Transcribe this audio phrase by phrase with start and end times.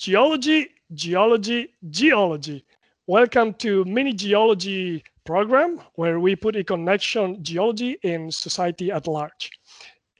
[0.00, 2.64] Geology, geology, geology.
[3.06, 9.50] Welcome to Mini Geology program where we put a connection geology and society at large.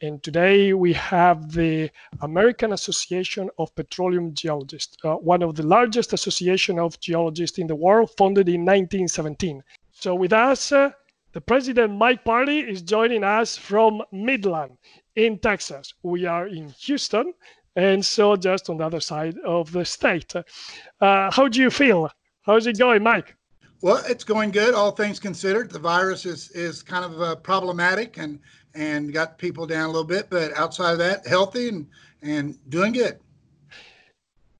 [0.02, 1.90] And today we have the
[2.20, 7.74] American Association of Petroleum Geologists, uh, one of the largest association of geologists in the
[7.74, 9.62] world, founded in 1917.
[9.92, 10.90] So with us, uh,
[11.32, 14.76] the president Mike Party is joining us from Midland
[15.16, 15.94] in Texas.
[16.02, 17.32] We are in Houston,
[17.76, 20.34] and so just on the other side of the state.
[20.34, 22.10] Uh, how do you feel?
[22.42, 23.36] How's it going, Mike?
[23.82, 25.70] Well, it's going good, all things considered.
[25.70, 28.38] The virus is is kind of uh, problematic and
[28.74, 31.86] and got people down a little bit, but outside of that, healthy and
[32.22, 33.18] and doing good.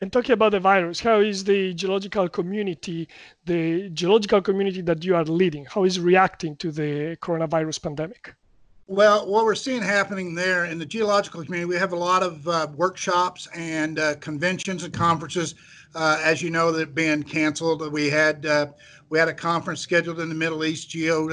[0.02, 3.06] And talking about the virus, how is the geological community,
[3.44, 8.34] the geological community that you are leading, how is reacting to the coronavirus pandemic?
[8.90, 12.48] Well, what we're seeing happening there in the geological community, we have a lot of
[12.48, 15.54] uh, workshops and uh, conventions and conferences.
[15.94, 17.88] Uh, as you know, that being canceled.
[17.92, 18.66] We had uh,
[19.08, 21.28] we had a conference scheduled in the Middle East, Geo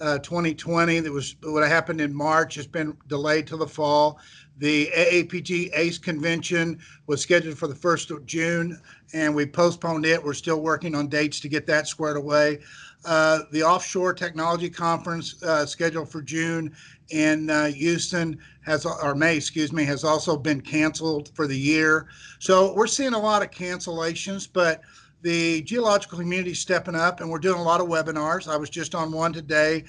[0.00, 2.58] 2020, uh, that was what happened in March.
[2.58, 4.18] It's been delayed till the fall.
[4.58, 8.80] The AAPG ACE convention was scheduled for the 1st of June,
[9.14, 10.22] and we postponed it.
[10.22, 12.58] We're still working on dates to get that squared away.
[13.04, 16.74] Uh, the Offshore Technology Conference uh, scheduled for June
[17.10, 22.08] in uh, Houston has, or May, excuse me, has also been canceled for the year.
[22.38, 24.82] So we're seeing a lot of cancellations, but
[25.22, 28.48] the geological community is stepping up, and we're doing a lot of webinars.
[28.48, 29.84] I was just on one today.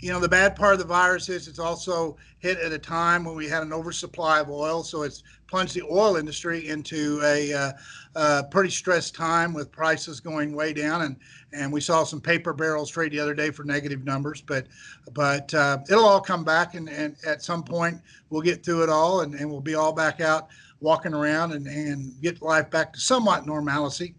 [0.00, 3.24] You know, the bad part of the virus is it's also hit at a time
[3.24, 4.84] when we had an oversupply of oil.
[4.84, 7.72] So it's plunged the oil industry into a, uh,
[8.14, 11.02] uh, pretty stressed time with prices going way down.
[11.02, 11.16] And,
[11.52, 14.40] and we saw some paper barrels trade the other day for negative numbers.
[14.40, 14.68] But
[15.14, 16.74] but uh, it'll all come back.
[16.74, 19.92] And, and at some point, we'll get through it all and, and we'll be all
[19.92, 20.48] back out
[20.80, 24.14] walking around and, and get life back to somewhat normalcy.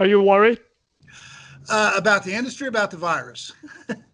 [0.00, 0.58] Are you worried?
[1.68, 3.52] Uh, about the industry, about the virus?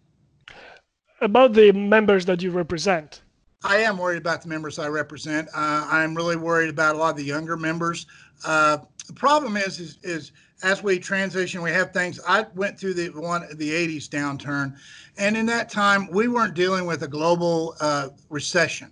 [1.21, 3.21] about the members that you represent.
[3.63, 5.49] I am worried about the members I represent.
[5.49, 8.05] Uh, I'm really worried about a lot of the younger members.
[8.45, 10.31] Uh, the problem is, is, is
[10.63, 12.19] as we transition, we have things.
[12.27, 14.75] I went through the one the '80s downturn,
[15.17, 18.91] and in that time, we weren't dealing with a global uh, recession,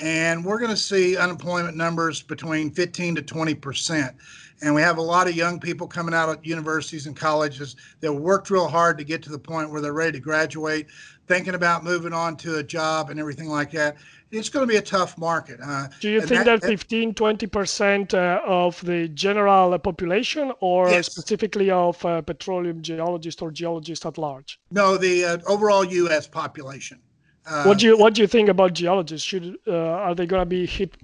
[0.00, 4.14] and we're going to see unemployment numbers between 15 to 20 percent.
[4.62, 8.12] And we have a lot of young people coming out of universities and colleges that
[8.12, 10.86] worked real hard to get to the point where they're ready to graduate
[11.32, 13.96] thinking about moving on to a job and everything like that.
[14.30, 15.60] It's going to be a tough market.
[15.62, 21.06] Uh, Do you think that, that 15, 20% uh, of the general population or yes.
[21.06, 24.58] specifically of uh, petroleum geologists or geologists at large?
[24.70, 26.26] No, the uh, overall U.S.
[26.26, 26.98] population.
[27.46, 29.26] Uh, what do you What do you think about geologists?
[29.26, 30.96] Should uh, are they going to be hit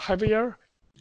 [0.00, 0.56] heavier?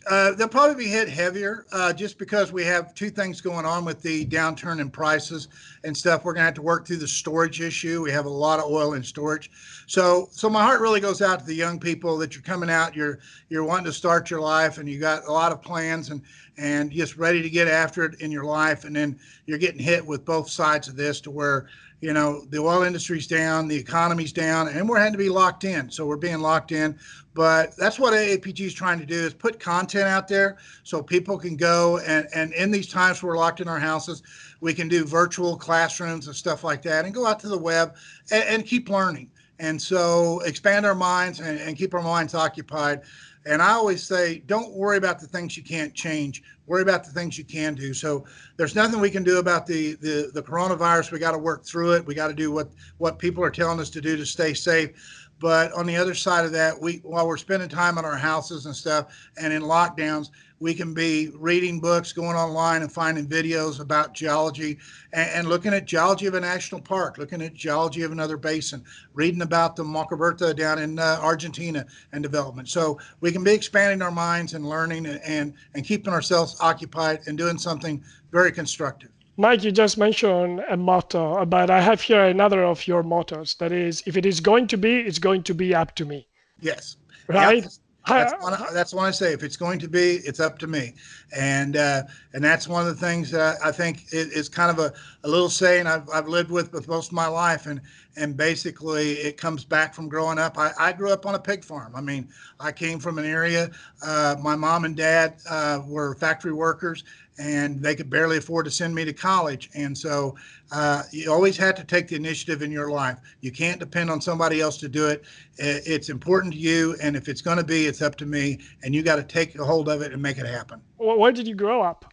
[0.09, 3.85] Uh, they'll probably be hit heavier uh, just because we have two things going on
[3.85, 5.47] with the downturn in prices
[5.83, 6.25] and stuff.
[6.25, 8.01] We're going to have to work through the storage issue.
[8.01, 9.51] We have a lot of oil in storage,
[9.85, 12.95] so so my heart really goes out to the young people that you're coming out.
[12.95, 13.19] You're
[13.49, 16.21] you're wanting to start your life and you got a lot of plans and
[16.57, 20.05] and just ready to get after it in your life, and then you're getting hit
[20.05, 21.67] with both sides of this to where
[22.01, 25.63] you know the oil industry's down the economy's down and we're having to be locked
[25.63, 25.89] in.
[25.89, 26.97] So we're being locked in.
[27.33, 31.37] But that's what aapg is trying to do is put content out there so people
[31.37, 34.23] can go and and in these times we're locked in our houses
[34.59, 37.95] we can do virtual classrooms and stuff like that and go out to the web
[38.31, 39.29] and, and keep learning.
[39.59, 43.01] And so expand our minds and, and keep our minds occupied
[43.45, 46.43] and I always say, don't worry about the things you can't change.
[46.67, 47.93] Worry about the things you can do.
[47.93, 48.25] So
[48.55, 51.11] there's nothing we can do about the the, the coronavirus.
[51.11, 52.05] We got to work through it.
[52.05, 54.91] We got to do what what people are telling us to do to stay safe.
[55.39, 58.67] But on the other side of that, we while we're spending time in our houses
[58.67, 59.07] and stuff
[59.37, 60.29] and in lockdowns,
[60.61, 64.77] we can be reading books, going online and finding videos about geology
[65.11, 68.83] and, and, looking at geology of a national park, looking at geology of another basin,
[69.15, 72.69] reading about the Vaca Muerta down in uh, Argentina and development.
[72.69, 77.21] So we can be expanding our minds and learning and, and, and keeping ourselves occupied
[77.25, 79.09] and doing something very constructive.
[79.37, 83.55] Mike, you just mentioned a motto, but I have here another of your mottos.
[83.55, 86.27] That is, if it is going to be, it's going to be up to me.
[86.59, 86.97] Yes.
[87.27, 87.63] Right.
[87.63, 87.71] Yep.
[88.07, 89.31] That's one, that's one I say.
[89.33, 90.95] If it's going to be, it's up to me,
[91.35, 92.03] and uh,
[92.33, 94.93] and that's one of the things that I think it's kind of a,
[95.23, 97.79] a little saying I've, I've lived with with most of my life, and
[98.17, 100.57] and basically it comes back from growing up.
[100.57, 101.95] I, I grew up on a pig farm.
[101.95, 102.27] I mean,
[102.59, 103.69] I came from an area.
[104.03, 107.03] Uh, my mom and dad uh, were factory workers,
[107.41, 109.69] and they could barely afford to send me to college.
[109.73, 110.35] And so
[110.71, 113.17] uh, you always have to take the initiative in your life.
[113.41, 115.23] You can't depend on somebody else to do it.
[115.57, 118.59] It's important to you, and if it's going to be, it's up to me.
[118.83, 120.81] And you got to take a hold of it and make it happen.
[120.97, 122.10] Where did you grow up?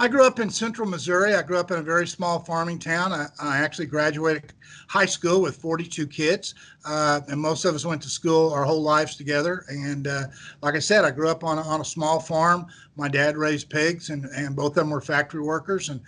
[0.00, 1.34] I grew up in central Missouri.
[1.34, 3.12] I grew up in a very small farming town.
[3.12, 4.52] I, I actually graduated
[4.86, 6.54] high school with 42 kids,
[6.84, 9.64] uh, and most of us went to school our whole lives together.
[9.68, 10.28] And uh,
[10.62, 12.66] like I said, I grew up on a, on a small farm.
[12.94, 15.88] My dad raised pigs, and, and both of them were factory workers.
[15.88, 16.00] And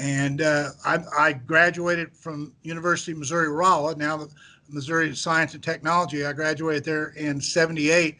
[0.00, 4.28] and uh, I, I graduated from University of Missouri Rolla, now the
[4.68, 6.26] Missouri Science and Technology.
[6.26, 8.16] I graduated there in '78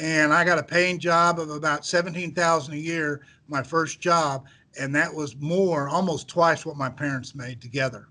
[0.00, 4.46] and I got a paying job of about 17,000 a year, my first job,
[4.78, 8.08] and that was more, almost twice what my parents made together.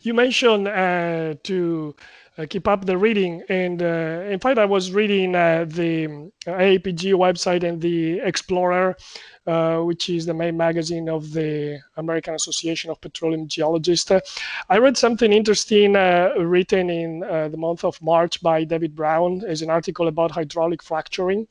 [0.00, 1.94] You mentioned uh, to
[2.38, 7.12] uh, keep up the reading, and uh, in fact, I was reading uh, the AAPG
[7.12, 8.96] website and the Explorer,
[9.46, 14.10] uh, which is the main magazine of the American Association of Petroleum Geologists.
[14.70, 19.60] I read something interesting uh, written in the month of March by David Brown, as
[19.60, 21.46] an article about hydraulic fracturing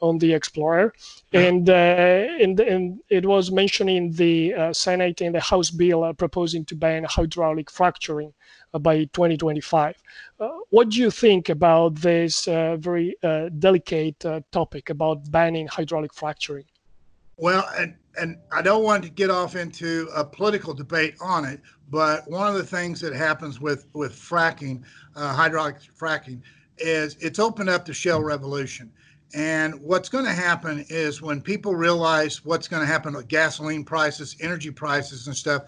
[0.00, 0.92] on the Explorer,
[1.32, 6.12] and uh, and, and it was mentioning the uh, Senate and the House bill uh,
[6.12, 8.32] proposing to ban hydraulic fracturing
[8.74, 9.96] uh, by 2025.
[10.38, 13.16] Uh, what do you think about this uh, very
[13.58, 16.64] delicate topic about banning hydraulic fracturing?
[17.38, 21.60] Well, and and I don't want to get off into a political debate on it,
[21.90, 24.82] but one of the things that happens with with fracking,
[25.14, 26.42] hydraulic fracking,
[26.78, 28.92] is it's opened up the shale revolution
[29.34, 33.84] and what's going to happen is when people realize what's going to happen with gasoline
[33.84, 35.62] prices, energy prices, and stuff,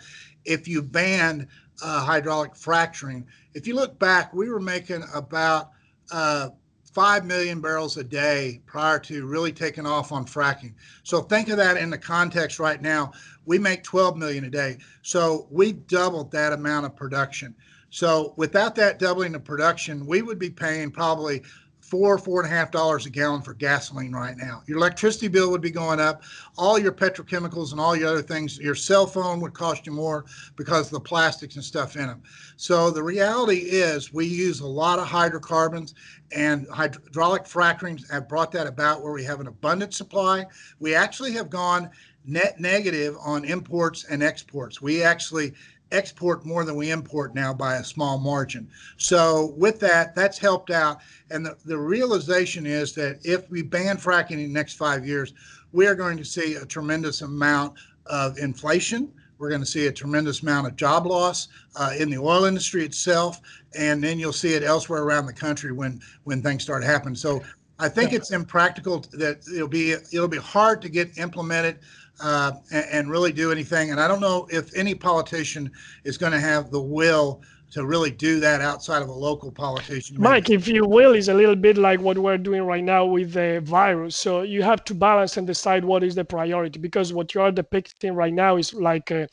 [0.45, 1.49] if you ban
[1.83, 5.71] uh, hydraulic fracturing, if you look back, we were making about
[6.13, 6.51] uh,
[6.93, 10.75] 5 million barrels a day prior to really taking off on fracking.
[11.03, 13.13] So think of that in the context right now.
[13.45, 14.79] We make 12 million a day.
[15.03, 17.55] So we doubled that amount of production.
[17.91, 21.43] So without that doubling of production, we would be paying probably
[21.89, 24.63] four, four and a half dollars a gallon for gasoline right now.
[24.67, 26.23] Your electricity bill would be going up.
[26.59, 30.27] All your petrochemicals and all your other things, your cell phone would cost you more
[30.57, 32.23] because of the plastics and stuff in them.
[32.57, 35.95] So the reality is we use a lot of hydrocarbons
[36.37, 40.45] and hydraulic fracturing have brought that about where we have an abundant supply.
[40.81, 41.91] We actually have gone
[42.27, 44.83] net negative on imports and exports.
[44.83, 45.55] We actually
[45.93, 48.69] export more than we import now by a small margin.
[48.97, 50.99] So with that, that's helped out.
[51.31, 55.33] And the, the realization is that if we ban fracking in the next five years,
[55.73, 57.75] we are going to see a tremendous amount
[58.07, 59.13] of inflation.
[59.39, 62.85] We're going to see a tremendous amount of job loss uh, in the oil industry
[62.85, 63.41] itself,
[63.79, 67.15] and then you'll see it elsewhere around the country when when things start happening.
[67.15, 67.43] So
[67.79, 71.79] I think it's impractical that it'll be it'll be hard to get implemented
[72.21, 73.91] uh, and, and, really do anything.
[73.91, 75.71] And I don't know if any politician
[76.05, 80.17] is going to have the will to really do that outside of a local politician.
[80.19, 83.35] Mike, if you will, is a little bit like what we're doing right now with
[83.35, 84.17] the virus.
[84.17, 87.53] So you have to balance and decide what is the priority because what you are
[87.53, 89.29] depicting right now is like a,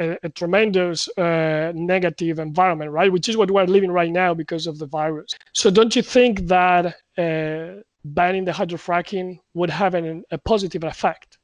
[0.00, 3.12] a, a tremendous uh, negative environment, right?
[3.12, 5.32] Which is what we're living right now because of the virus.
[5.52, 6.86] So don't you think that
[7.16, 11.35] uh, banning the hydrofracking would have an, a positive effect?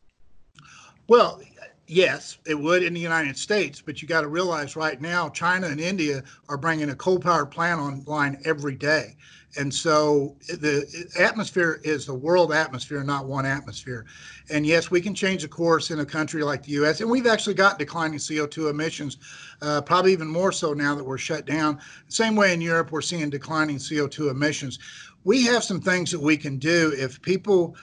[1.08, 1.40] Well,
[1.86, 5.66] yes, it would in the United States, but you got to realize right now China
[5.66, 9.16] and India are bringing a coal power plant online every day.
[9.58, 10.86] And so the
[11.18, 14.06] atmosphere is the world atmosphere, not one atmosphere.
[14.48, 17.02] And yes, we can change the course in a country like the U.S.
[17.02, 19.18] And we've actually got declining CO2 emissions,
[19.60, 21.78] uh, probably even more so now that we're shut down.
[22.08, 24.78] Same way in Europe, we're seeing declining CO2 emissions.
[25.24, 27.76] We have some things that we can do if people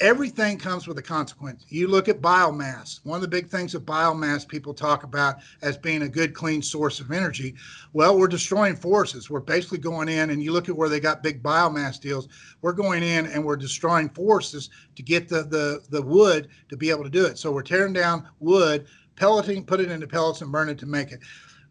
[0.00, 1.64] everything comes with a consequence.
[1.68, 3.00] You look at biomass.
[3.04, 6.62] One of the big things of biomass people talk about as being a good, clean
[6.62, 7.54] source of energy.
[7.92, 9.30] Well, we're destroying forests.
[9.30, 12.28] We're basically going in, and you look at where they got big biomass deals.
[12.62, 16.90] We're going in and we're destroying forests to get the the the wood to be
[16.90, 17.38] able to do it.
[17.38, 18.86] So we're tearing down wood,
[19.16, 21.20] pelleting, put it into pellets, and burn it to make it.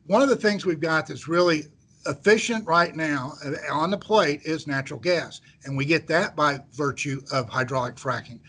[0.07, 1.63] One of the things we've got that's really
[2.05, 5.41] efficient right now uh, on the plate is natural gas.
[5.65, 8.39] And we get that by virtue of hydraulic fracking.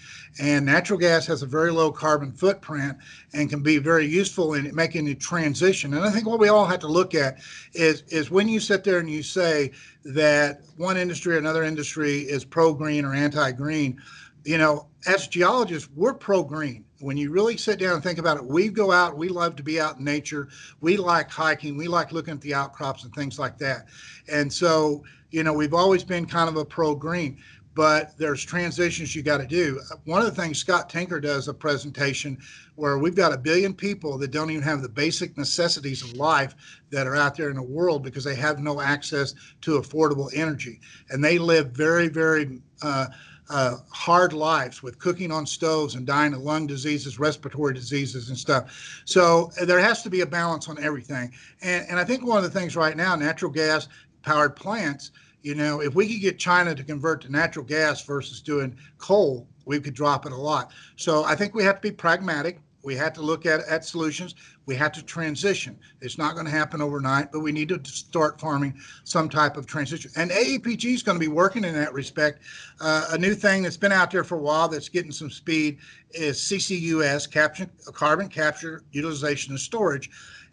[0.40, 2.96] And natural gas has a very low carbon footprint
[3.32, 5.94] and can be very useful in making the transition.
[5.94, 7.38] And I think what we all have to look at
[7.72, 9.70] is, is when you sit there and you say
[10.04, 14.00] that one industry or another industry is pro green or anti green,
[14.44, 18.38] you know, as geologists, we're pro green when you really sit down and think about
[18.38, 20.48] it, we go out, we love to be out in nature.
[20.80, 23.86] We like hiking, we like looking at the outcrops and things like that.
[24.32, 27.38] And so, you know, we've always been kind of a pro green.
[27.74, 29.80] but there's transitions you got to do.
[30.04, 32.38] One of the things Scott Tinker does a presentation
[32.76, 36.54] where we've got a billion people that don't even have the basic necessities of life
[36.90, 40.80] that are out there in the world because they have no access to affordable energy.
[41.10, 43.06] And they live very, very uh,
[43.50, 48.38] uh, hard lives with cooking on stoves and dying of lung diseases, respiratory diseases, and
[48.38, 49.02] stuff.
[49.04, 51.32] So there has to be a balance on everything.
[51.62, 53.88] And, and I think one of the things right now, natural gas
[54.22, 55.10] powered plants,
[55.42, 59.46] you know, if we could get China to convert to natural gas versus doing coal,
[59.66, 60.72] we could drop it a lot.
[60.96, 62.60] So I think we have to be pragmatic.
[62.84, 64.34] We have to look at, at solutions.
[64.66, 65.78] We have to transition.
[66.00, 68.74] It's not going to happen overnight, but we need to start farming
[69.04, 70.10] some type of transition.
[70.16, 72.42] And AAPG is going to be working in that respect.
[72.80, 75.78] Uh, a new thing that's been out there for a while that's getting some speed
[76.10, 80.10] is CCUS, capture, carbon capture, utilization, and storage.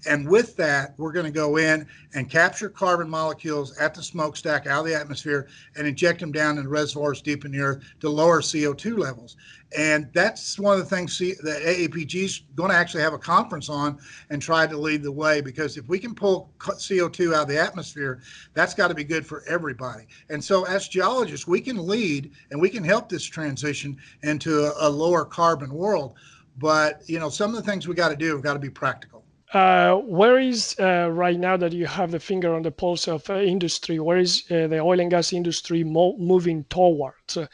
[0.08, 4.66] And with that, we're going to go in and capture carbon molecules at the smokestack
[4.66, 8.10] out of the atmosphere and inject them down in reservoirs deep in the earth to
[8.10, 9.38] lower CO2 levels.
[9.78, 13.70] And that's one of the things that AAPG is going to actually have a conference
[13.70, 17.48] on and try to lead the way because if we can pull CO2 out of
[17.48, 18.22] the atmosphere,
[18.54, 20.08] that's got to be good for everybody.
[20.30, 24.90] And so, as geologists, we can lead and we can help this transition into a,
[24.90, 26.16] a lower carbon world.
[26.58, 28.70] But you know, some of the things we got to do have got to be
[28.70, 29.21] practical.
[29.54, 33.30] Uh, where is uh, right now that you have the finger on the pulse of
[33.30, 34.00] uh, industry?
[34.00, 37.36] Where is uh, the oil and gas industry mo- moving towards?
[37.36, 37.48] Uh,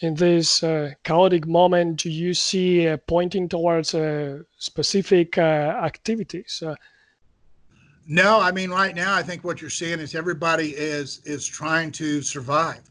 [0.00, 3.94] in this uh, chaotic moment, do you see pointing towards
[4.58, 6.60] specific activities?
[8.08, 11.92] no, I mean right now, I think what you're seeing is everybody is is trying
[11.92, 12.82] to survive.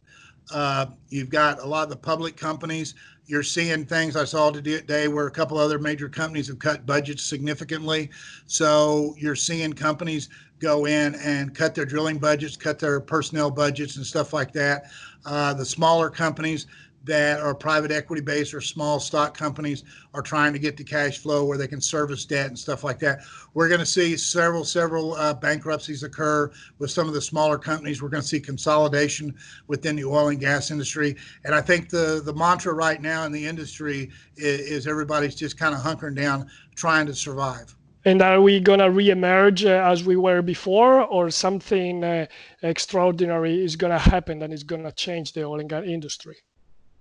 [1.10, 2.96] you've got a lot of the public companies
[3.32, 7.24] you're seeing things I saw today where a couple other major companies have cut budgets
[7.24, 8.10] significantly.
[8.46, 10.28] So you're seeing companies
[10.60, 14.92] go in and cut their drilling budgets, cut their personnel budgets, and stuff like that.
[15.26, 16.68] Uh, the smaller companies,
[17.04, 21.18] that are private equity based or small stock companies are trying to get the cash
[21.18, 23.22] flow where they can service debt and stuff like that.
[23.54, 28.02] We're going to see several, several uh, bankruptcies occur with some of the smaller companies.
[28.02, 29.36] We're going to see consolidation
[29.68, 31.16] within the oil and gas industry.
[31.44, 35.58] And I think the, the mantra right now in the industry is, is everybody's just
[35.58, 37.76] kind of hunkering down, trying to survive.
[38.04, 42.26] And are we going to reemerge uh, as we were before, or something uh,
[42.64, 46.38] extraordinary is going to happen and is going to change the oil and gas industry?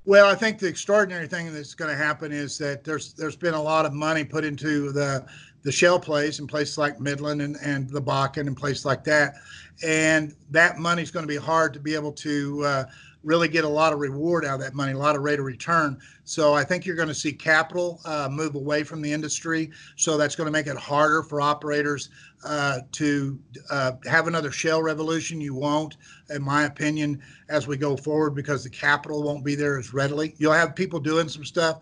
[0.06, 3.54] Well, I think the extraordinary thing that's going to happen is that there's there's been
[3.54, 5.26] a lot of money put into the
[5.62, 9.34] the shale plays in places like Midland and, and the Bakken and places like that,
[9.84, 12.84] and that money is going to be hard to be able to uh,
[13.22, 15.44] really get a lot of reward out of that money, a lot of rate of
[15.44, 15.98] return.
[16.24, 19.70] So I think you're going to see capital uh, move away from the industry.
[19.96, 22.08] So that's going to make it harder for operators
[22.44, 23.38] uh, to
[23.70, 25.40] uh, have another shale revolution.
[25.40, 25.96] You won't,
[26.30, 30.34] in my opinion, as we go forward because the capital won't be there as readily.
[30.38, 31.80] You'll have people doing some stuff,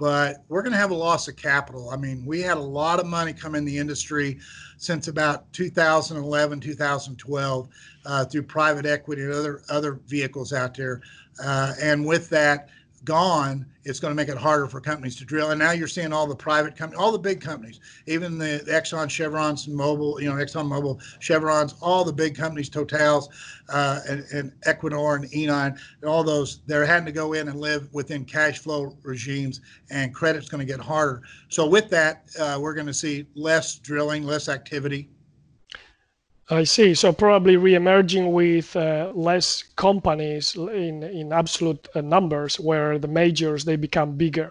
[0.00, 1.90] but we're going to have a loss of capital.
[1.90, 4.38] I mean, we had a lot of money come in the industry
[4.78, 7.68] since about 2011, 2012
[8.06, 11.02] uh, through private equity and other other vehicles out there,
[11.44, 12.70] uh, and with that,
[13.04, 15.50] gone, it's going to make it harder for companies to drill.
[15.50, 19.08] And now you're seeing all the private companies, all the big companies, even the, Exxon,
[19.08, 23.28] Chevrons, Mobil, you know, Exxon Mobil, Chevrons, all the big companies, Totals,
[23.70, 27.88] uh, and, and Equinor and Eni, all those, they're having to go in and live
[27.92, 31.22] within cash flow regimes, and credit's going to get harder.
[31.48, 35.08] So with that, uh, we're going to see less drilling, less activity,
[36.50, 36.94] I see.
[36.94, 43.64] So probably re-emerging with uh, less companies in in absolute uh, numbers, where the majors
[43.64, 44.50] they become bigger.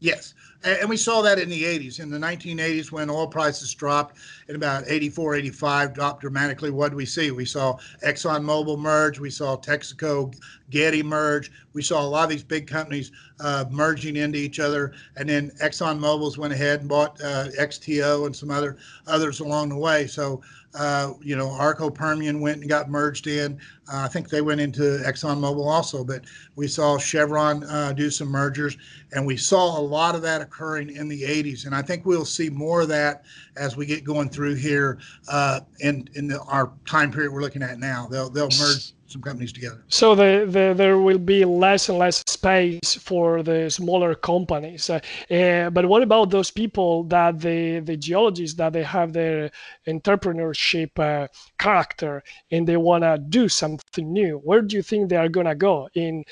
[0.00, 0.34] Yes,
[0.66, 2.00] and we saw that in the 80s.
[2.00, 6.96] In the 1980s, when oil prices dropped in about 84, 85, dropped dramatically, what did
[6.96, 7.30] we see?
[7.30, 9.20] We saw ExxonMobil merge.
[9.20, 10.34] We saw Texaco
[10.70, 11.52] Getty merge.
[11.72, 14.92] We saw a lot of these big companies uh, merging into each other.
[15.16, 18.76] And then ExxonMobil's went ahead and bought uh, XTO and some other
[19.06, 20.06] others along the way.
[20.06, 20.42] So
[20.76, 23.58] uh, you know, Arco Permian went and got merged in.
[23.92, 28.28] Uh, I think they went into ExxonMobil also, but we saw Chevron uh, do some
[28.28, 28.76] mergers,
[29.12, 31.66] and we saw a lot of that occurring in the 80s.
[31.66, 33.24] And I think we'll see more of that
[33.56, 37.62] as we get going through here uh, in in the, our time period we're looking
[37.62, 38.06] at now.
[38.06, 39.82] They'll they'll merge some companies together.
[39.88, 44.90] So the, the, there will be less and less space for the smaller companies.
[44.90, 49.50] Uh, uh, but what about those people that the, the geologists that they have their
[49.86, 54.38] entrepreneurship uh, character and they want to do something new?
[54.38, 56.24] Where do you think they are going to go in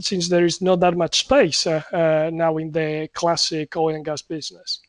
[0.00, 4.04] since there is not that much space uh, uh, now in the classic oil and
[4.04, 4.80] gas business?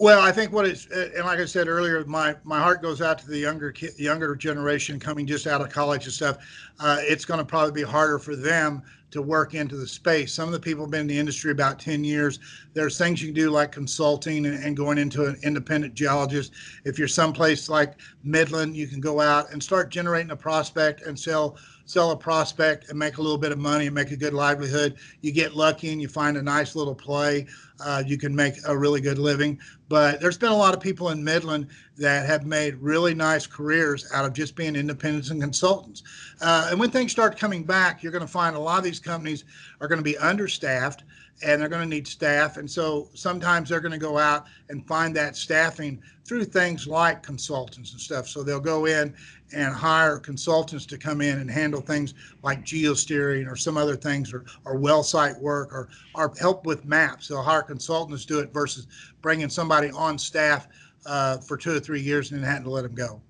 [0.00, 3.18] Well, I think what it's and like I said earlier, my my heart goes out
[3.18, 6.38] to the younger younger generation coming just out of college and stuff.
[6.78, 10.32] Uh, it's going to probably be harder for them to work into the space.
[10.32, 12.38] Some of the people have been in the industry about 10 years.
[12.74, 16.52] There's things you can do like consulting and, and, going into an independent geologist.
[16.84, 21.18] If you're someplace like Midland, you can go out and start generating a prospect and
[21.18, 21.56] sell
[21.88, 24.96] sell a prospect and make a little bit of money and make a good livelihood.
[25.22, 27.46] You get lucky and you find a nice little play.
[27.80, 29.58] Uh, you can make a really good living.
[29.88, 34.06] But there's been a lot of people in Midland that have made really nice careers
[34.12, 36.02] out of just being independents and consultants.
[36.42, 39.00] Uh, and when things start coming back, you're going to find a lot of these
[39.00, 39.44] companies
[39.80, 41.04] are going to be understaffed
[41.42, 42.56] and they're going to need staff.
[42.56, 47.22] And so sometimes they're going to go out and find that staffing through things like
[47.22, 48.28] consultants and stuff.
[48.28, 49.14] So they'll go in
[49.54, 54.32] and hire consultants to come in and handle things like geosteering or some other things
[54.32, 57.28] or, or well site work or, or help with maps.
[57.28, 58.86] They'll hire consultants to do it versus
[59.22, 60.68] bringing somebody on staff
[61.06, 63.20] uh, for two or three years and then having to let them go.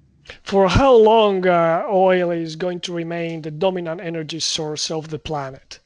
[0.43, 5.19] For how long uh, oil is going to remain the dominant energy source of the
[5.19, 5.79] planet?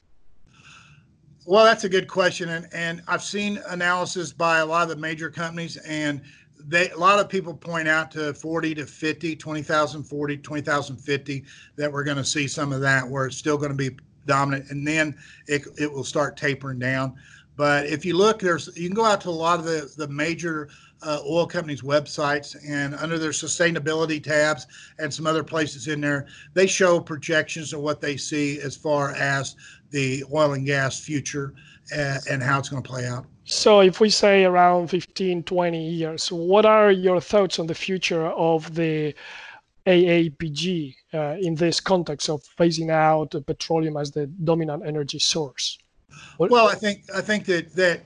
[1.45, 4.95] Well, that's a good question, and and I've seen analysis by a lot of the
[4.95, 6.21] major companies, and
[6.57, 11.43] they a lot of people point out to 40 to 50, 20,000, 40, 20,050
[11.75, 14.69] that we're going to see some of that where it's still going to be dominant,
[14.69, 17.13] and then it it will start tapering down.
[17.57, 20.07] But if you look, there's you can go out to a lot of the the
[20.07, 20.69] major
[21.01, 24.65] uh, oil companies' websites, and under their sustainability tabs
[24.97, 29.13] and some other places in there, they show projections of what they see as far
[29.15, 29.57] as
[29.93, 31.53] the oil and gas future
[31.95, 33.25] uh, and how it's going to play out.
[33.45, 38.27] So, if we say around 15, 20 years, what are your thoughts on the future
[38.27, 39.13] of the
[39.85, 45.77] AAPG uh, in this context of phasing out petroleum as the dominant energy source?
[46.37, 48.01] What, well, I think I think that that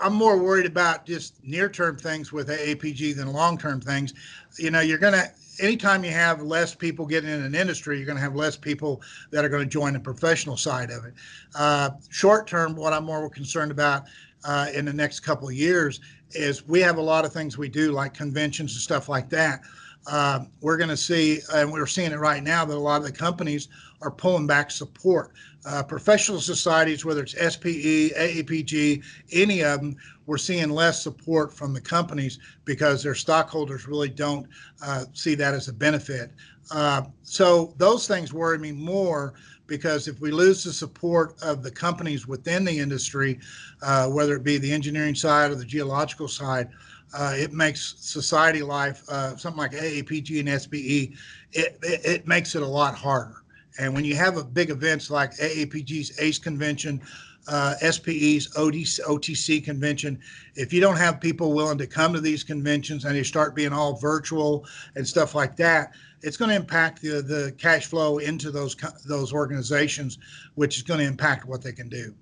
[0.00, 4.14] I'm more worried about just near term things with AAPG than long term things.
[4.58, 8.06] You know, you're going to, anytime you have less people getting in an industry, you're
[8.06, 11.14] going to have less people that are going to join the professional side of it.
[11.54, 14.04] Uh, short term, what I'm more concerned about
[14.44, 16.00] uh, in the next couple of years
[16.32, 19.62] is we have a lot of things we do, like conventions and stuff like that.
[20.06, 23.06] Uh, we're going to see, and we're seeing it right now, that a lot of
[23.06, 23.68] the companies
[24.00, 25.32] are pulling back support.
[25.68, 31.74] Uh, professional societies, whether it's SPE, AAPG, any of them, we're seeing less support from
[31.74, 34.46] the companies because their stockholders really don't
[34.82, 36.30] uh, see that as a benefit.
[36.70, 39.34] Uh, so those things worry me more
[39.66, 43.38] because if we lose the support of the companies within the industry,
[43.82, 46.70] uh, whether it be the engineering side or the geological side,
[47.12, 49.04] uh, it makes society life,
[49.36, 51.14] something like AAPG and SPE,
[51.52, 53.42] it, it, it, makes it a lot harder.
[53.78, 57.00] And when you have a big events like AAPG's ACE convention,
[57.46, 60.20] uh, SPE's OTC, OTC convention,
[60.54, 63.72] if you don't have people willing to come to these conventions and you start being
[63.72, 68.50] all virtual and stuff like that, it's going to impact the, the cash flow into
[68.50, 68.76] those
[69.06, 70.18] those organizations,
[70.54, 72.14] which is going to impact what they can do.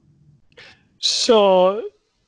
[0.99, 1.83] So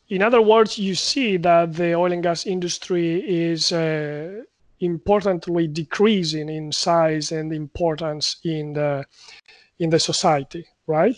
[0.08, 4.42] in other words, you see that the oil and gas industry is uh,
[4.80, 9.04] importantly decreasing in size and importance in the
[9.78, 11.16] in the society, right?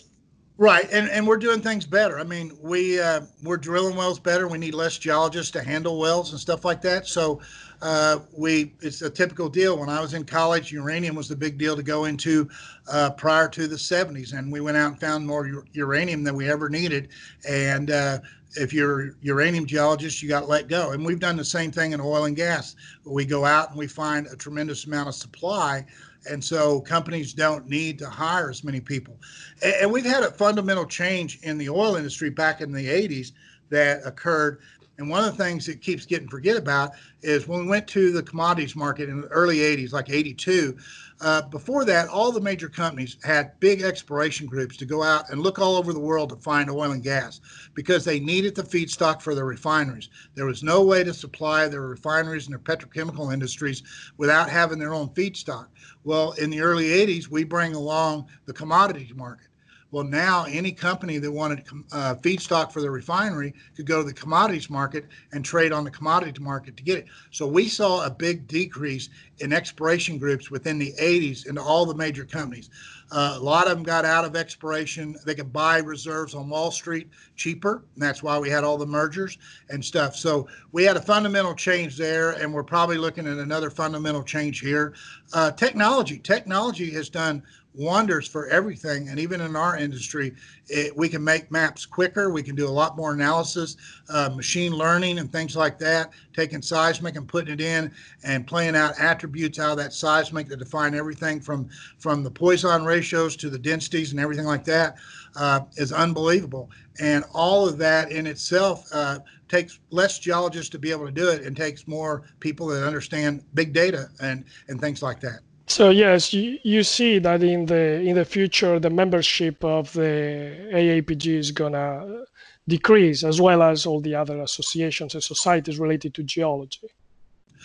[0.61, 2.19] Right, and and we're doing things better.
[2.19, 4.47] I mean, we uh, we're drilling wells better.
[4.47, 7.07] We need less geologists to handle wells and stuff like that.
[7.07, 7.41] So,
[7.81, 9.79] uh, we it's a typical deal.
[9.79, 12.47] When I was in college, uranium was the big deal to go into
[12.87, 16.47] uh, prior to the 70s, and we went out and found more uranium than we
[16.47, 17.09] ever needed.
[17.49, 18.19] And uh,
[18.55, 20.91] if you're uranium geologist, you got let go.
[20.91, 22.75] And we've done the same thing in oil and gas.
[23.03, 25.87] We go out and we find a tremendous amount of supply.
[26.29, 29.17] And so companies don't need to hire as many people.
[29.63, 33.31] And, we've had a fundamental change in the oil industry back in the 80s
[33.69, 34.59] that occurred
[35.01, 36.91] and one of the things that keeps getting forget about
[37.23, 40.77] is when we went to the commodities market in the early 80s, like 82,
[41.21, 45.41] uh, before that, all the major companies had big exploration groups to go out and
[45.41, 47.41] look all over the world to find oil and gas
[47.73, 50.09] because they needed the feedstock for their refineries.
[50.35, 53.81] There was no way to supply their refineries and their petrochemical industries
[54.17, 55.67] without having their own feedstock.
[56.03, 59.47] Well, in the early 80s, we bring along the commodities market.
[59.91, 64.13] Well, now any company that wanted uh, feedstock for their refinery could go to the
[64.13, 67.05] commodities market and trade on the commodity market to get it.
[67.31, 71.95] So we saw a big decrease in exploration groups within the 80s into all the
[71.95, 72.69] major companies.
[73.11, 75.17] Uh, a lot of them got out of exploration.
[75.25, 77.83] They could buy reserves on Wall Street cheaper.
[77.95, 79.37] And that's why we had all the mergers
[79.69, 80.15] and stuff.
[80.15, 84.61] So we had a fundamental change there, and we're probably looking at another fundamental change
[84.61, 84.93] here.
[85.33, 86.19] Uh, technology.
[86.19, 87.43] Technology has done
[87.73, 89.09] wonders for everything.
[89.09, 90.33] And even in our industry,
[90.67, 92.29] it, we can make maps quicker.
[92.31, 93.77] We can do a lot more analysis,
[94.09, 96.11] uh, machine learning, and things like that.
[96.33, 97.91] Taking seismic and putting it in,
[98.23, 102.83] and playing out attributes out of that seismic that define everything from from the Poisson
[102.83, 104.97] ratios to the densities and everything like that
[105.35, 106.69] uh, is unbelievable.
[106.99, 111.29] And all of that in itself uh, takes less geologists to be able to do
[111.29, 115.39] it, and takes more people that understand big data and and things like that.
[115.71, 120.67] So yes, you, you see that in the in the future the membership of the
[120.73, 122.25] AAPG is gonna
[122.67, 126.89] decrease as well as all the other associations and societies related to geology.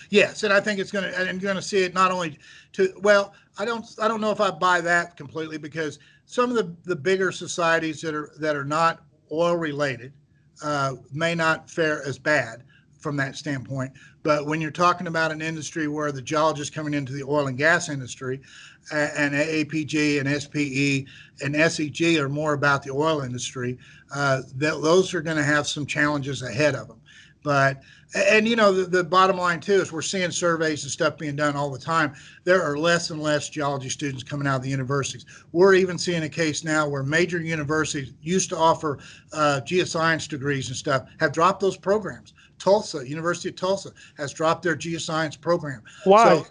[0.09, 2.38] Yes, and I think it's gonna and you're gonna see it not only
[2.75, 6.57] to well, I don't I don't know if I buy that completely because some of
[6.57, 10.12] the the bigger societies that are that are not oil related
[10.62, 12.62] uh, may not fare as bad
[13.01, 13.92] from that standpoint.
[14.26, 17.56] But when you're talking about an industry where the geologists coming into the oil and
[17.56, 18.40] gas industry,
[18.90, 21.08] and AAPG and SPE
[21.44, 23.78] and SEG are more about the oil industry,
[24.12, 27.00] uh, that those are going to have some challenges ahead of them.
[27.44, 27.82] But
[28.16, 31.36] and you know the, the bottom line too is we're seeing surveys and stuff being
[31.36, 32.12] done all the time.
[32.42, 35.24] There are less and less geology students coming out of the universities.
[35.52, 38.98] We're even seeing a case now where major universities used to offer
[39.32, 44.62] uh, geoscience degrees and stuff have dropped those programs Tulsa, University of Tulsa, has dropped
[44.62, 45.83] their geoscience program.
[46.05, 46.25] Why?
[46.25, 46.47] So,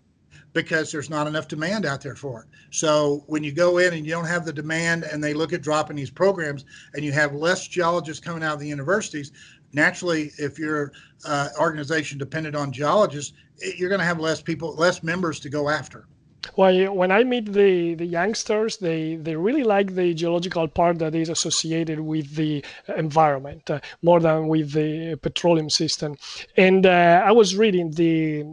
[0.54, 2.48] because there's not enough demand out there for it.
[2.72, 5.62] So when you go in and you don't have the demand and they look at
[5.62, 6.64] dropping these programs
[6.94, 9.34] and you have less geologists coming out of the universities,
[9.74, 10.94] naturally, if your
[11.26, 13.34] uh, organization dependent on geologists,
[13.78, 16.08] you're going to have less people, less members to go after.
[16.56, 21.16] Well, when I meet the, the youngsters, they, they really like the geological part that
[21.16, 22.64] is associated with the
[22.98, 26.18] environment uh, more than with the petroleum system.
[26.58, 28.44] And uh, I was reading the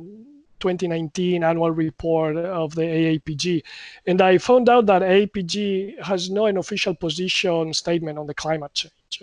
[0.60, 3.62] 2019 annual report of the AAPG,
[4.06, 8.72] and I found out that AAPG has no an official position statement on the climate
[8.72, 9.22] change.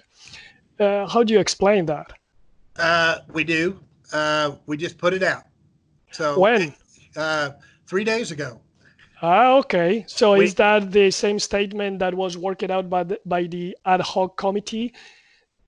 [0.80, 2.12] Uh, how do you explain that?
[2.78, 3.80] Uh, we do.
[4.12, 5.44] Uh, we just put it out.
[6.12, 6.74] So when?
[7.90, 8.62] Three days ago.
[9.20, 10.06] Ah, okay.
[10.08, 13.76] So we, is that the same statement that was worked out by the, by the
[13.84, 14.94] ad hoc committee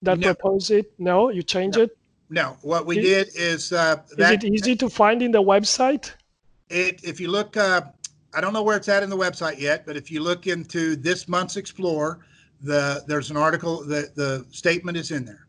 [0.03, 0.93] that no, proposed it?
[0.99, 1.97] No, you change no, it.
[2.29, 3.73] No, what we it, did is.
[3.73, 6.12] Uh, that, is it easy to find in the website?
[6.69, 7.81] It, if you look, uh,
[8.36, 10.95] I don't know where it's at in the website yet, but if you look into
[10.95, 12.19] this month's Explore,
[12.62, 15.47] the there's an article that the statement is in there,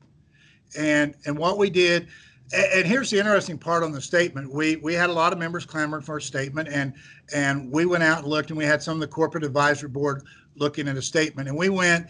[0.74, 2.08] and and what we did
[2.52, 4.52] and here's the interesting part on the statement.
[4.52, 6.94] We we had a lot of members clamoring for a statement, and
[7.34, 10.22] and we went out and looked, and we had some of the corporate advisory board
[10.56, 12.06] looking at a statement, and we went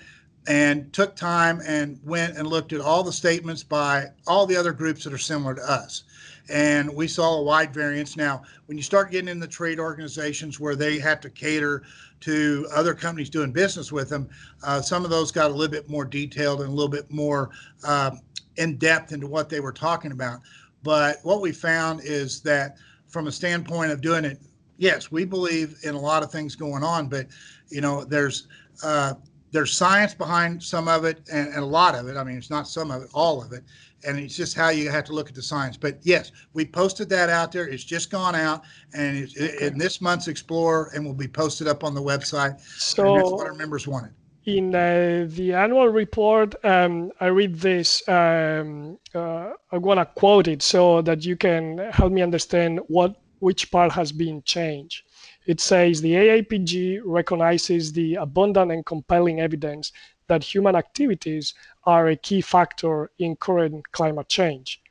[0.48, 4.72] and took time and went and looked at all the statements by all the other
[4.72, 6.02] groups that are similar to us.
[6.50, 8.16] And we saw a wide variance.
[8.16, 11.84] Now, when you start getting in the trade organizations where they have to cater
[12.22, 14.28] to other companies doing business with them,
[14.64, 17.50] uh, some of those got a little bit more detailed and a little bit more
[17.84, 18.10] uh,
[18.56, 20.40] in depth into what they were talking about.
[20.82, 22.76] But what we found is that
[23.08, 24.38] from a standpoint of doing it,
[24.78, 27.26] yes, we believe in a lot of things going on, but
[27.68, 28.48] you know, there's
[28.82, 29.14] uh,
[29.52, 32.16] there's science behind some of it and, and, a lot of it.
[32.16, 33.62] I mean, it's not some of it, all of it.
[34.04, 35.76] And it's just how you have to look at the science.
[35.76, 37.68] But yes, we posted that out there.
[37.68, 39.66] It's just gone out, and it's okay.
[39.66, 42.60] in this month's Explorer, and will be posted up on the website.
[42.60, 44.12] So and that's what our members wanted
[44.44, 48.06] in uh, the annual report, um, I read this.
[48.08, 53.16] Um, uh, I want to quote it so that you can help me understand what
[53.38, 55.02] which part has been changed.
[55.46, 59.92] It says the AAPG recognizes the abundant and compelling evidence
[60.28, 64.81] that human activities are a key factor in current climate change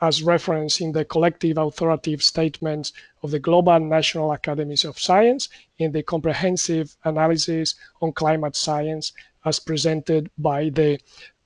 [0.00, 5.92] as referenced in the collective authoritative statements of the Global National Academies of Science in
[5.92, 9.12] the comprehensive analysis on climate science
[9.44, 10.98] as presented by the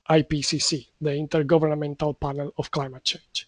[0.09, 3.47] IPCC, the Intergovernmental Panel of Climate Change.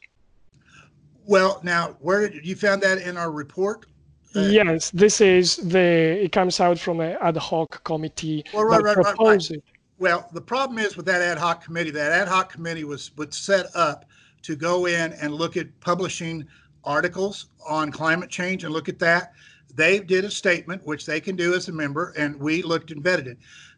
[1.25, 3.85] Well, now, where you found that in our report?
[4.35, 6.23] Uh, yes, this is the.
[6.23, 9.63] It comes out from an ad hoc committee well, right, that right, proposed right, it.
[9.97, 11.91] Well, the problem is with that ad hoc committee.
[11.91, 14.05] That ad hoc committee was was set up
[14.45, 16.45] to go in and look at publishing
[16.83, 19.33] articles on climate change and look at that.
[19.73, 23.03] They did a statement, which they can do as a member, and we looked and
[23.03, 23.37] vetted it.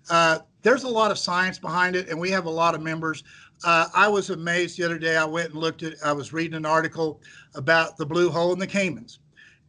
[0.09, 3.23] Uh, there's a lot of science behind it, and we have a lot of members.
[3.63, 5.17] Uh, I was amazed the other day.
[5.17, 5.93] I went and looked at.
[6.03, 7.21] I was reading an article
[7.55, 9.19] about the blue hole in the Caymans,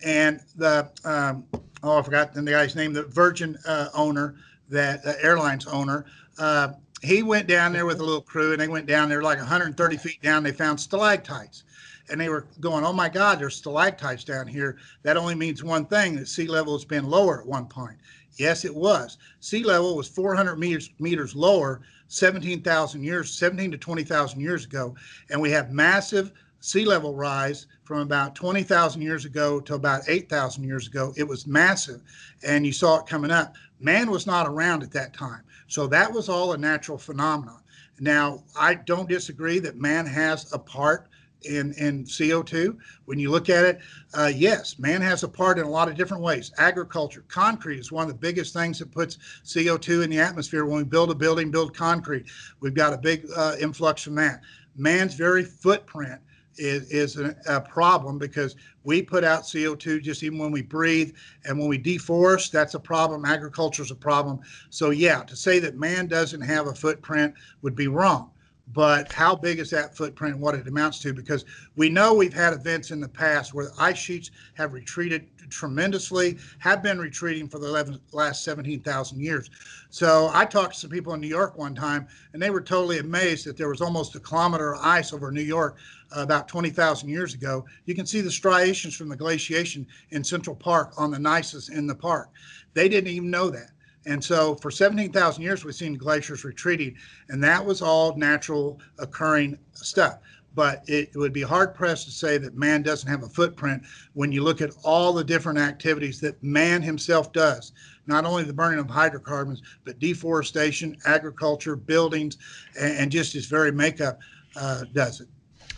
[0.04, 1.44] and the um,
[1.82, 2.92] oh, I forgot the guy's name.
[2.92, 4.34] The Virgin uh, owner,
[4.68, 6.04] that airlines owner,
[6.38, 9.38] uh, he went down there with a little crew and they went down there like
[9.38, 10.42] 130 feet down.
[10.42, 11.64] They found stalactites
[12.10, 14.78] and they were going, Oh my God, there's stalactites down here.
[15.02, 17.98] That only means one thing that sea level has been lower at one point.
[18.36, 19.18] Yes, it was.
[19.40, 24.94] Sea level was 400 meters meters lower 17,000 years, 17 to 20,000 years ago,
[25.30, 30.64] and we have massive sea level rise from about 20,000 years ago to about 8,000
[30.64, 31.12] years ago.
[31.16, 32.00] It was massive,
[32.42, 33.54] and you saw it coming up.
[33.80, 37.60] Man was not around at that time, so that was all a natural phenomenon.
[38.00, 41.08] Now, I don't disagree that man has a part
[41.44, 42.76] in, in CO2.
[43.04, 43.78] When you look at it,
[44.14, 46.52] uh, yes, man has a part in a lot of different ways.
[46.58, 50.64] Agriculture, concrete is one of the biggest things that puts CO2 in the atmosphere.
[50.64, 52.26] When we build a building, build concrete,
[52.60, 54.42] we've got a big uh, influx from that.
[54.76, 56.20] Man's very footprint
[56.58, 61.14] is, is a, a, problem because we put out CO2 just even when we breathe.
[61.44, 63.24] And when we deforest, that's a problem.
[63.24, 64.40] Agriculture is a problem.
[64.70, 68.30] So, yeah, to say that man doesn't have a footprint would be wrong
[68.74, 71.12] but how big is that footprint and what it amounts to?
[71.14, 71.44] Because
[71.76, 76.82] we know we've had events in the past where ice sheets have retreated tremendously, have
[76.82, 79.50] been retreating for the 11, last 17,000 years.
[79.90, 82.98] So I talked to some people in New York one time, and they were totally
[82.98, 85.78] amazed that there was almost a kilometer of ice over New York
[86.14, 87.64] uh, about 20,000 years ago.
[87.86, 91.86] You can see the striations from the glaciation in Central Park on the gneiss in
[91.86, 92.28] the park.
[92.74, 93.70] They didn't even know that.
[94.08, 96.96] And so for 17,000 years, we've seen glaciers retreating,
[97.28, 100.20] and that was all natural occurring stuff.
[100.54, 103.82] But it, would be hard pressed to say that man doesn't have a footprint
[104.14, 107.72] when you look at all the different activities that man himself does.
[108.06, 112.38] Not only the burning of hydrocarbons, but deforestation, agriculture, buildings,
[112.80, 114.18] and, just his very makeup
[114.56, 115.28] uh, does it.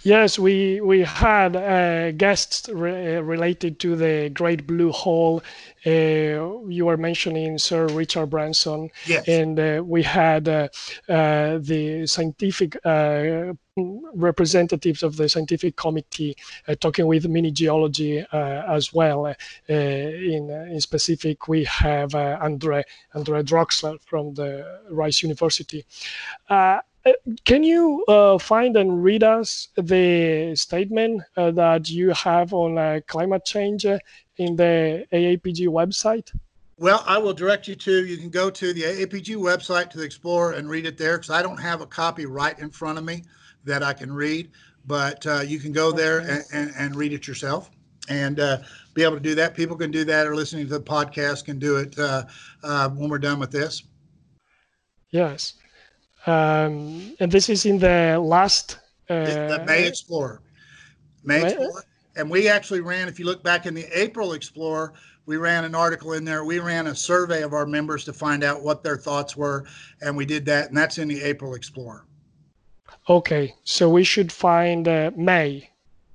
[0.02, 5.42] Yes, we we had uh, guests re- related to the Great Blue Hole.
[5.84, 9.28] Uh, you were mentioning Sir Richard Branson, yes.
[9.28, 10.68] and uh, we had uh,
[11.08, 16.36] uh, the scientific uh, representatives of the scientific committee
[16.80, 19.26] talking with mini geology as well.
[19.68, 22.84] in in specific, we have Andre
[23.14, 25.84] Andre Droxler from the Rice University.
[27.06, 27.12] Uh,
[27.44, 33.00] can you uh, find and read us the statement uh, that you have on uh,
[33.06, 33.98] climate change uh,
[34.36, 36.30] in the AAPG website?
[36.76, 40.04] Well, I will direct you to, you can go to the AAPG website to the
[40.04, 43.04] Explorer and read it there because I don't have a copy right in front of
[43.04, 43.24] me
[43.64, 44.50] that I can read,
[44.86, 47.70] but uh, you can go there and, and, and, read it yourself
[48.08, 48.36] and
[48.94, 49.54] be able to do that.
[49.54, 53.38] People can do that or listening to the podcast can do it when we're done
[53.38, 53.82] with this.
[55.10, 55.59] Yes.
[56.26, 58.78] Um, and this is in the last.
[59.08, 60.42] Uh, the May Explorer.
[61.24, 61.84] May Explorer.
[62.16, 64.92] And we actually ran, if you look back in the April Explorer,
[65.26, 66.44] we ran an article in there.
[66.44, 69.64] We ran a survey of our members to find out what their thoughts were.
[70.02, 70.68] And we did that.
[70.68, 72.04] And that's in the April Explorer.
[73.08, 73.54] Okay.
[73.64, 75.70] So we should find uh, May.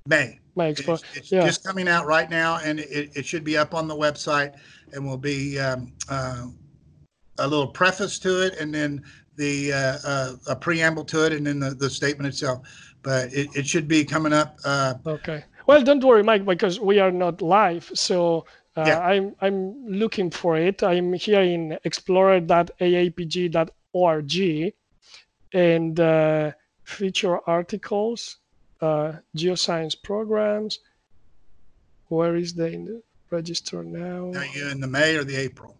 [0.06, 0.38] May.
[0.54, 1.00] May Explorer.
[1.10, 1.46] It's, it's yeah.
[1.46, 2.60] just coming out right now.
[2.62, 4.54] And it, it should be up on the website
[4.92, 6.46] and will be um, uh,
[7.38, 8.58] a little preface to it.
[8.60, 9.02] And then
[9.36, 12.66] the uh, uh, a preamble to it and then the, the statement itself.
[13.02, 14.58] But it, it should be coming up.
[14.64, 15.44] Uh, okay.
[15.66, 17.90] Well, don't worry, Mike, because we are not live.
[17.94, 18.46] So
[18.76, 19.00] uh, yeah.
[19.00, 20.82] I'm I'm looking for it.
[20.82, 24.72] I'm here in explorer.aapg.org
[25.52, 26.52] and uh,
[26.84, 28.38] feature articles,
[28.80, 30.78] uh, geoscience programs.
[32.08, 34.32] Where is the register now?
[34.38, 35.76] Are you in the May or the April?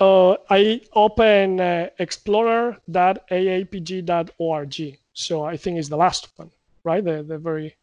[0.00, 4.98] Uh, I open uh, explorer.aapg.org.
[5.14, 6.50] So I think it's the last one,
[6.84, 7.04] right?
[7.04, 7.76] The, the very.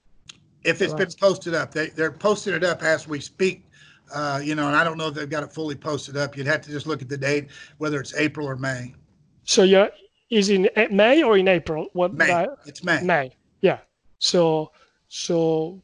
[0.63, 3.65] If it's been posted up, they, they're posting it up as we speak.
[4.13, 6.35] Uh, you know, and I don't know if they've got it fully posted up.
[6.35, 8.95] You'd have to just look at the date, whether it's April or May.
[9.43, 9.89] So yeah,
[10.29, 11.87] is in May or in April?
[11.93, 12.47] What May?
[12.65, 13.01] It's May.
[13.03, 13.31] May.
[13.61, 13.79] Yeah.
[14.17, 14.71] So
[15.07, 15.81] so.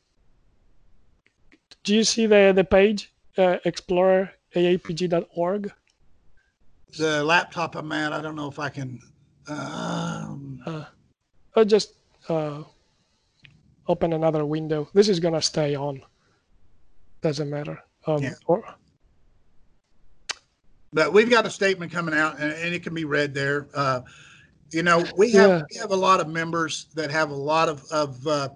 [1.83, 5.71] Do you see the the page uh, explorer.aapg.org?
[6.97, 8.99] The laptop I'm at, I don't know if I can.
[9.47, 10.86] Um, uh,
[11.55, 11.93] I'll just
[12.29, 12.63] uh,
[13.88, 14.89] open another window.
[14.93, 16.01] This is gonna stay on.
[17.21, 17.79] Doesn't matter.
[18.08, 18.34] Um, yeah.
[18.47, 18.63] Or,
[20.93, 23.67] but we've got a statement coming out, and, and it can be read there.
[23.73, 24.01] Uh,
[24.71, 25.62] you know, we have yeah.
[25.71, 28.49] we have a lot of members that have a lot of of uh,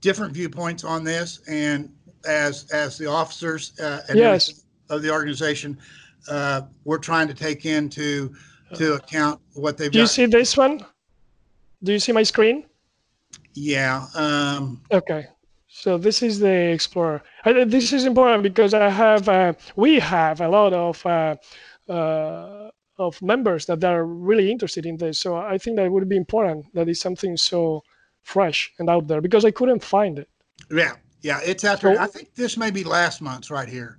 [0.00, 1.92] different viewpoints on this, and
[2.26, 4.64] as as the officers uh, yes.
[4.88, 5.78] of the organization,
[6.28, 8.34] uh, we're trying to take into
[8.74, 9.90] to account what they've.
[9.90, 10.84] Do you see this one?
[11.82, 12.66] Do you see my screen?
[13.54, 14.06] Yeah.
[14.14, 15.26] Um, okay.
[15.68, 17.22] So this is the Explorer.
[17.44, 21.36] This is important because I have, uh, we have a lot of uh,
[21.88, 25.18] uh, of members that are really interested in this.
[25.18, 27.82] So I think that it would be important that it's something so
[28.22, 30.28] fresh and out there because I couldn't find it.
[30.70, 31.96] Yeah, yeah, it's out there.
[31.96, 33.98] So, I think this may be last month's right here.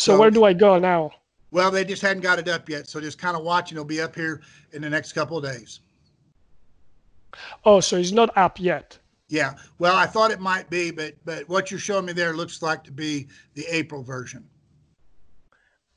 [0.00, 1.10] So, where do I go now?
[1.50, 3.76] Well, they just hadn't got it up yet, so just kind of watching.
[3.76, 4.40] It'll be up here
[4.72, 5.80] in the next couple of days.
[7.66, 8.98] Oh, so it's not up yet.
[9.28, 9.52] Yeah.
[9.78, 12.82] Well, I thought it might be, but but what you're showing me there looks like
[12.84, 14.48] to be the April version.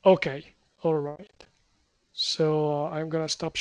[0.05, 0.53] Okay.
[0.81, 1.45] All right.
[2.11, 3.55] So uh, I'm gonna stop.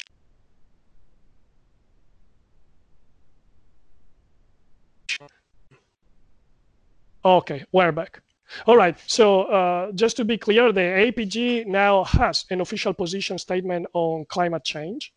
[7.25, 8.21] Okay, we're back.
[8.67, 13.39] All right, so uh, just to be clear, the AAPG now has an official position
[13.39, 15.13] statement on climate change,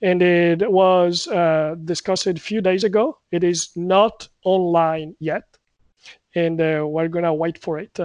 [0.00, 3.18] and it was uh, discussed a few days ago.
[3.30, 5.44] It is not online yet,
[6.34, 7.98] and uh, we're gonna wait for it.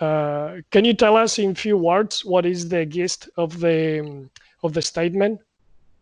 [0.00, 4.30] Uh, can you tell us in few words what is the gist of the um,
[4.62, 5.40] of the statement?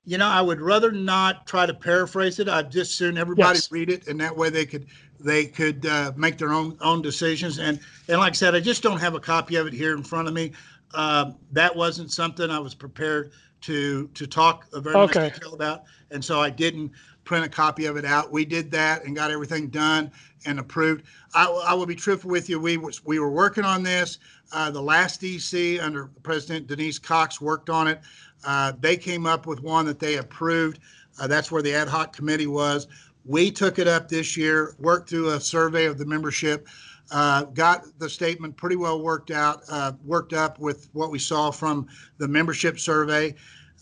[0.05, 2.49] You know, I would rather not try to paraphrase it.
[2.49, 3.73] I'd just soon everybody Yes.
[3.73, 4.87] read it, and that way they could
[5.21, 7.59] they could uh, make their own own decisions.
[7.59, 10.03] And and like I said, I just don't have a copy of it here in
[10.03, 10.53] front of me.
[10.95, 15.21] Uh, that wasn't something I was prepared to to talk very Okay.
[15.25, 16.93] much detail about, and so I didn't
[17.25, 18.31] print a copy of it out.
[18.33, 20.13] We did that and got everything done
[20.47, 21.05] and approved.
[21.35, 22.61] I, I will be truthful with you.
[22.61, 24.19] We was we were working on this.
[24.53, 28.01] Uh, the last EC under President Denise Cox worked on it.
[28.45, 30.79] Uh, they came up with one that they approved.
[31.19, 32.87] Uh, that's where the ad hoc committee was.
[33.27, 36.69] We took it up this year, worked through a survey of the membership,
[37.11, 41.51] uh, got the statement pretty well worked out, uh, worked up with what we saw
[41.51, 43.35] from the membership survey.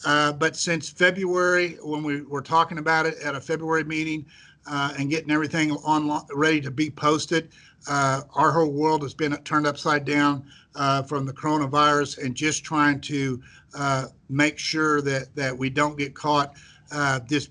[0.07, 4.24] Uh, but since February, when we were talking about it at a February meeting
[4.66, 7.50] uh, and getting everything on ready to be posted,
[7.88, 12.64] uh, our whole world has been turned upside down uh, from the coronavirus and just
[12.64, 13.40] trying to
[14.30, 16.54] make sure that that we don't get caught
[17.26, 17.50] just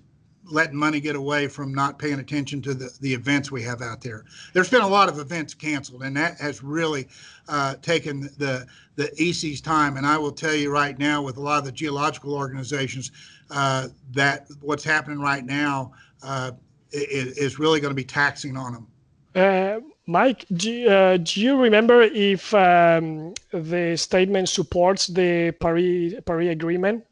[0.54, 4.02] letting money get away from not paying attention to the, the events we have out
[4.02, 4.26] there.
[4.54, 7.08] There's been a lot of events canceled, and that has really
[7.48, 9.98] uh, taken the the EC's time.
[9.98, 13.12] And I will tell you right now, with a lot of the geological organizations,
[13.50, 16.52] uh, that what's happening right now uh,
[16.92, 18.88] is, is really going to be taxing on them.
[19.36, 26.50] Uh, Mike, do, uh, do you remember if um, the statement supports the Paris Paris
[26.50, 27.04] Agreement?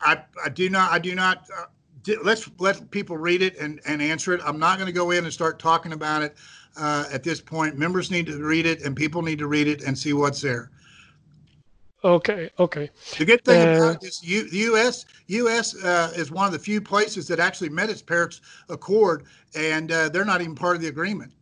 [0.00, 1.64] I, I do not I do not uh,
[2.22, 4.40] let's let people read it and, and answer it.
[4.44, 6.36] I'm not going to go in and start talking about it
[6.76, 7.76] uh, at this point.
[7.78, 10.70] Members need to read it and people need to read it and see what's there.
[12.04, 12.90] Okay, okay.
[13.18, 15.04] The good thing Uh, about this, U, the U.S.
[15.26, 15.74] U.S.
[15.82, 19.24] Uh, is one of the few places that actually met its Paris Accord,
[19.56, 21.32] and uh, they're not even part of the agreement.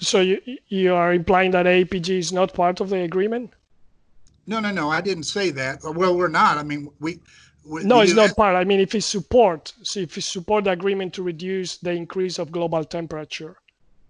[0.00, 3.54] So you you are implying that APG is not part of the agreement?
[4.46, 4.90] No, no, no.
[4.90, 5.80] I didn't say that.
[5.82, 6.58] Well, we're not.
[6.58, 7.20] I mean, we.
[7.68, 8.56] No, it's not part.
[8.56, 12.38] I mean, if it support, so if it support the agreement to reduce the increase
[12.38, 13.56] of global temperature.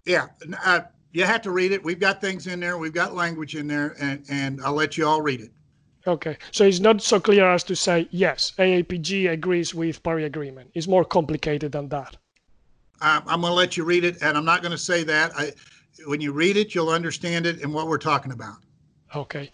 [0.04, 0.26] Yeah,
[0.64, 0.80] uh,
[1.12, 1.82] you have to read it.
[1.82, 2.78] We've got things in there.
[2.78, 5.50] We've got language in there, and and I'll let you all read it.
[6.06, 10.70] Okay, so it's not so clear as to say yes, AAPG agrees with Paris Agreement.
[10.74, 12.16] It's more complicated than that.
[13.00, 15.32] I'm, I'm going to let you read it, and I'm not going to say that.
[15.36, 15.52] I,
[16.06, 18.56] when you read it, you'll understand it and what we're talking about.
[19.14, 19.50] Okay.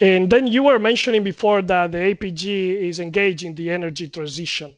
[0.00, 2.44] And then you were mentioning before that the APG
[2.88, 4.74] is engaged in the energy transition.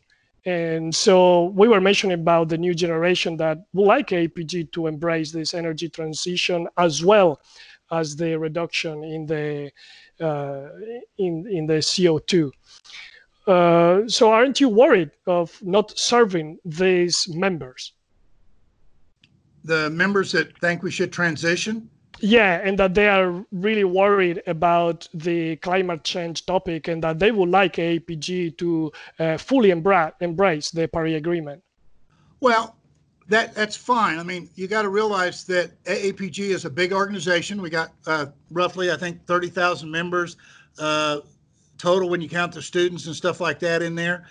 [0.47, 5.33] And so we were mentioning about the new generation that would like APG to embrace
[5.33, 7.41] this energy transition as well
[7.91, 9.71] as the reduction in the
[10.21, 10.69] uh,
[11.19, 12.51] in in the CO2.
[13.47, 17.93] Uh, so aren't you worried of not serving these members?
[19.65, 25.09] The members that think we should transition, Yeah, and that they are really worried about
[25.15, 30.71] the climate change topic and that they would like APG to uh, fully embra- embrace
[30.71, 31.63] the Paris Agreement.
[32.41, 32.77] well,
[33.29, 34.19] that that's fine.
[34.19, 37.63] I mean, you got to realize that AAPG is a big organization.
[37.63, 40.37] We got uh, roughly, I think, thirty thousand members
[40.79, 41.21] uh,
[41.79, 44.27] total when you count the students and stuff like that in there.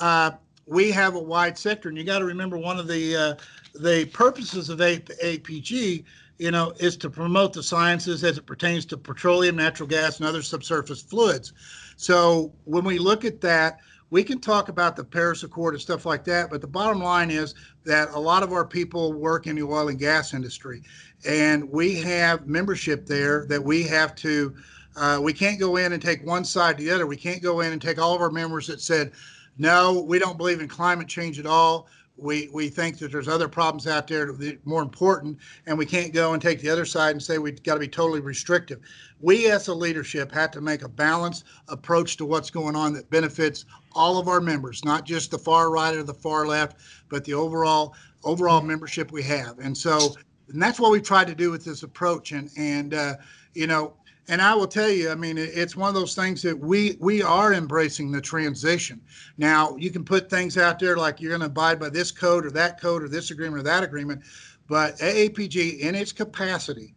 [0.00, 0.32] Uh,
[0.66, 3.34] we have a wide sector, and you got to remember one of the uh,
[3.74, 6.04] the purposes of A- APG,
[6.38, 10.28] you know, is to promote the sciences as it pertains to petroleum, natural gas, and
[10.28, 11.52] other subsurface fluids.
[11.96, 13.78] So when we look at that,
[14.10, 17.30] we can talk about the Paris Accord and stuff like that, but the bottom line
[17.30, 20.82] is that a lot of our people work in the oil and gas industry,
[21.26, 24.54] and we have membership there that we have to.
[24.96, 27.06] Uh, we can't go in and take one side to the other.
[27.06, 29.10] We can't go in and take all of our members that said,
[29.58, 31.88] no, we don't believe in climate change at all.
[32.16, 35.84] We we think that there's other problems out there that are more important, and we
[35.84, 38.80] can't go and take the other side and say we've got to be totally restrictive.
[39.20, 43.10] We as a leadership have to make a balanced approach to what's going on that
[43.10, 46.76] benefits all of our members, not just the far right or the far left,
[47.08, 49.58] but the overall overall membership we have.
[49.58, 50.14] And so,
[50.48, 52.32] and that's what we tried to do with this approach.
[52.32, 53.14] And and uh,
[53.54, 53.94] you know,
[54.28, 57.22] and I will tell you, I mean, it's one of those things that we we
[57.22, 59.00] are embracing the transition.
[59.36, 62.46] Now, you can put things out there like you're going to abide by this code
[62.46, 64.22] or that code or this agreement or that agreement,
[64.66, 66.94] but AAPG in its capacity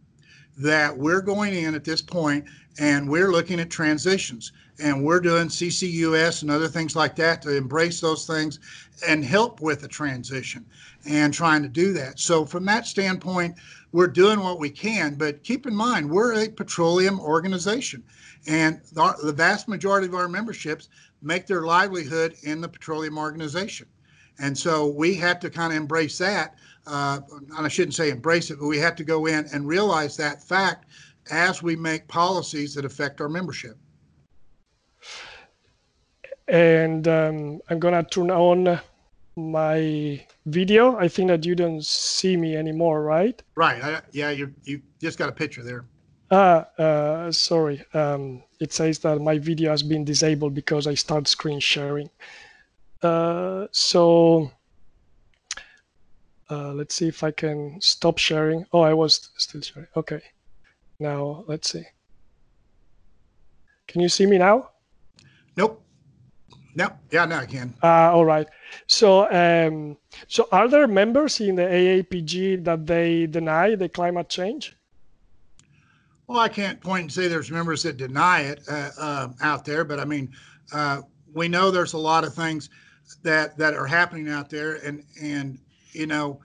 [0.56, 2.44] that we're going in at this point
[2.78, 7.56] and we're looking at transitions and we're doing CCUS and other things like that to
[7.56, 8.58] embrace those things
[9.06, 10.64] and help with the transition
[11.06, 12.18] and trying to do that.
[12.18, 13.56] So from that standpoint,
[13.92, 18.02] we're doing what we can, but keep in mind, we're a petroleum organization
[18.46, 20.88] and the, the vast majority of our memberships
[21.22, 23.86] make their livelihood in the petroleum organization.
[24.38, 26.54] And so we have to kind of embrace that.
[26.86, 27.20] Uh,
[27.56, 30.86] I shouldn't say embrace it, but we have to go in and realize that fact
[31.30, 33.76] as we make policies that affect our membership.
[36.46, 38.80] And um, I'm going to turn on
[39.38, 40.96] my video.
[40.96, 43.40] I think that you don't see me anymore, right?
[43.54, 43.82] Right.
[43.82, 45.84] I, yeah, you you just got a picture there.
[46.30, 47.84] Ah, uh, sorry.
[47.94, 52.10] Um, it says that my video has been disabled because I start screen sharing.
[53.02, 54.50] Uh, so
[56.50, 58.66] uh, let's see if I can stop sharing.
[58.72, 59.88] Oh, I was still sharing.
[59.96, 60.20] Okay.
[60.98, 61.84] Now let's see.
[63.86, 64.70] Can you see me now?
[65.56, 65.82] Nope.
[66.78, 67.74] No, yeah, now I can.
[67.82, 68.46] Uh, all right.
[68.86, 69.96] So, um,
[70.28, 74.76] so are there members in the AAPG that they deny the climate change?
[76.28, 79.82] Well, I can't point and say there's members that deny it uh, uh, out there,
[79.82, 80.32] but I mean,
[80.72, 81.02] uh,
[81.34, 82.70] we know there's a lot of things
[83.24, 85.58] that that are happening out there, and and
[85.90, 86.38] you know,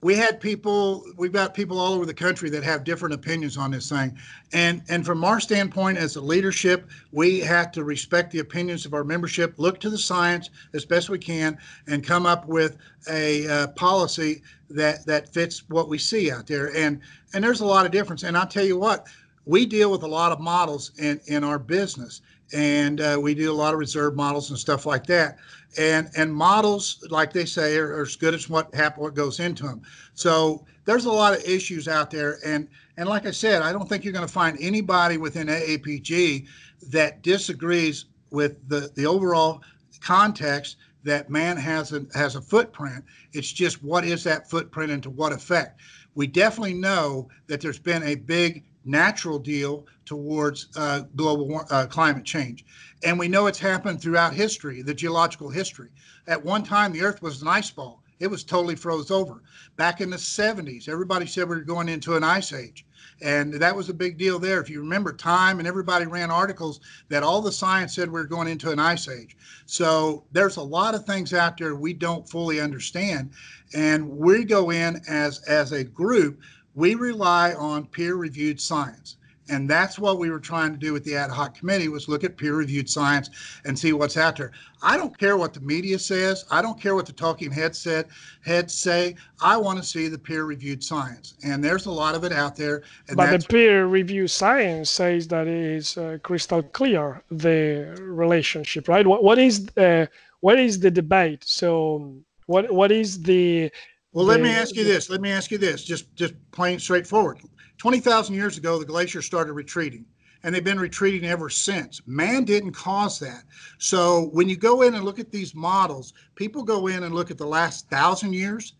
[0.00, 3.70] we had people we've got people all over the country that have different opinions on
[3.70, 4.16] this thing.
[4.52, 8.94] And and from our standpoint as a leadership we have to respect the opinions of
[8.94, 12.76] our membership look to the science as best we can and come up with
[13.10, 16.74] a uh, policy that that fits what we see out there.
[16.76, 17.00] And
[17.34, 18.22] and there's a lot of difference.
[18.22, 19.08] And i'll tell you what
[19.46, 22.20] we deal with a lot of models in in our business
[22.52, 25.38] and uh, we do a lot of reserve models and stuff like that.
[25.78, 29.38] And and models like they say are, are as good as what happen what goes
[29.38, 29.82] into them
[30.14, 33.86] so there's a lot of issues out there and and like i said i don't
[33.86, 36.46] think you're going to find anybody within aapg
[36.90, 39.62] that disagrees with the the overall
[40.00, 43.04] context that man has a has a footprint.
[43.32, 45.80] It's just what is that footprint and to what effect?
[46.14, 52.24] We definitely know that there's been a big natural deal towards uh, global uh, climate
[52.24, 52.64] change.
[53.04, 55.90] And we know it's happened throughout history, the geological history.
[56.26, 58.02] At one time, the Earth was an ice ball.
[58.18, 59.42] It was totally froze over.
[59.76, 62.84] Back in the 70s, everybody said we were going into an ice age.
[63.20, 64.60] And that was a big deal there.
[64.60, 68.24] If you remember, Time and everybody ran articles that all the science said we we're
[68.24, 69.36] going into an ice age.
[69.66, 73.30] So there's a lot of things out there we don't fully understand.
[73.74, 76.40] And we go in as, as a group
[76.78, 79.16] we rely on peer-reviewed science.
[79.50, 82.22] And that's what we were trying to do with the ad hoc committee was look
[82.22, 83.30] at peer-reviewed science
[83.64, 84.52] and see what's out there.
[84.82, 86.44] I don't care what the media says.
[86.50, 88.08] I don't care what the talking heads said
[88.44, 89.16] heads say.
[89.40, 92.82] I want to see the peer-reviewed science, and there's a lot of it out there.
[93.16, 99.06] but the peer-reviewed science says that it is uh, crystal clear the relationship, right?
[99.06, 100.06] What what is uh,
[100.40, 101.42] what is the debate?
[101.44, 102.14] So
[102.46, 103.72] what what is the
[104.12, 105.10] well, let me ask you this.
[105.10, 107.38] Let me ask you this, just just plain straightforward.
[107.78, 110.04] 20,000 years ago, the glaciers started retreating,
[110.42, 112.00] and they've been retreating ever since.
[112.06, 113.44] Man didn't cause that.
[113.78, 117.30] So when you go in and look at these models, people go in and look
[117.30, 118.74] at the last thousand years.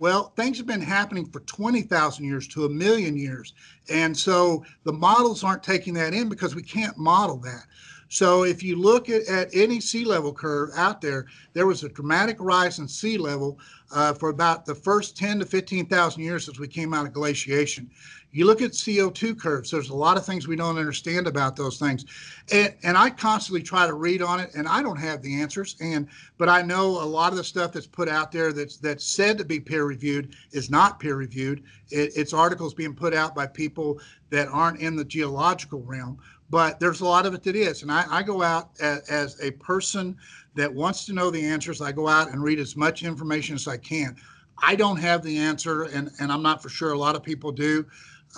[0.00, 3.52] Well, things have been happening for 20,000 years to a million years.
[3.90, 7.66] And so the models aren't taking that in because we can't model that.
[8.10, 11.88] So if you look at, at any sea level curve out there, there was a
[11.88, 13.60] dramatic rise in sea level
[13.92, 17.88] uh, for about the first 10 to 15,000 years since we came out of glaciation.
[18.32, 21.78] You look at CO2 curves, there's a lot of things we don't understand about those
[21.78, 22.04] things.
[22.52, 25.76] And, and I constantly try to read on it and I don't have the answers.
[25.80, 29.04] And but I know a lot of the stuff that's put out there that's that's
[29.04, 31.62] said to be peer reviewed is not peer reviewed.
[31.90, 34.00] It, it's articles being put out by people
[34.30, 36.18] that aren't in the geological realm
[36.50, 37.82] but there's a lot of it that is.
[37.82, 40.16] And I, I go out as, as, a person
[40.56, 41.80] that wants to know the answers.
[41.80, 44.16] I go out and read as much information as I can.
[44.62, 47.52] I don't have the answer, and, and I'm not for sure a lot of people
[47.52, 47.86] do.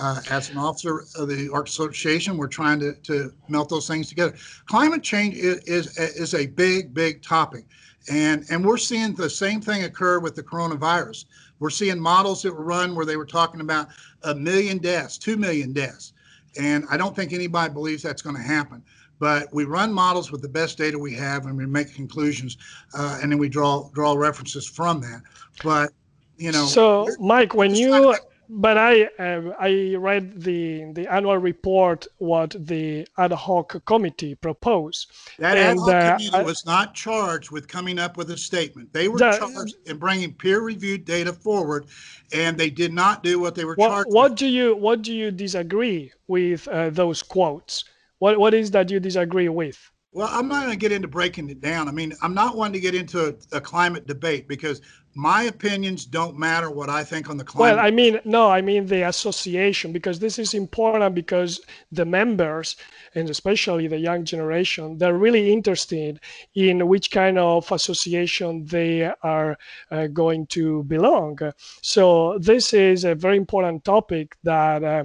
[0.00, 4.08] Uh, as an officer of the Arc Association, we're trying to, to melt those things
[4.08, 4.34] together.
[4.66, 7.66] Climate change is, is, is a big, big topic.
[8.10, 11.26] And, and we're seeing the same thing occur with the coronavirus.
[11.58, 13.88] We're seeing models that were run where they were talking about
[14.24, 16.11] a million deaths, two million deaths.
[16.58, 18.82] And I don't think anybody believes that's going to happen.
[19.18, 22.56] But we run models with the best data we have, and we make conclusions,
[22.92, 25.22] uh, and then we draw draw references from that.
[25.62, 25.92] But
[26.38, 28.16] you know, so Mike, when you
[28.52, 35.10] but I uh, I read the the annual report what the ad hoc committee proposed.
[35.38, 38.36] That and, ad hoc uh, committee I, was not charged with coming up with a
[38.36, 38.92] statement.
[38.92, 41.86] They were charged in bringing peer-reviewed data forward,
[42.32, 44.12] and they did not do what they were what, charged.
[44.12, 44.38] What with.
[44.38, 47.84] do you what do you disagree with uh, those quotes?
[48.18, 49.78] What what is that you disagree with?
[50.14, 51.88] Well, I'm not going to get into breaking it down.
[51.88, 54.82] I mean, I'm not one to get into a, a, climate debate because
[55.14, 57.76] my opinions don't matter what I think on the climate.
[57.76, 61.60] Well, I mean, no, I mean the association because this is important because
[61.90, 62.76] the members
[63.14, 66.20] and especially the young generation, they're really interested
[66.54, 69.58] in which kind of association they are
[69.90, 71.38] uh, going to belong.
[71.82, 75.04] So this is a very important topic that uh,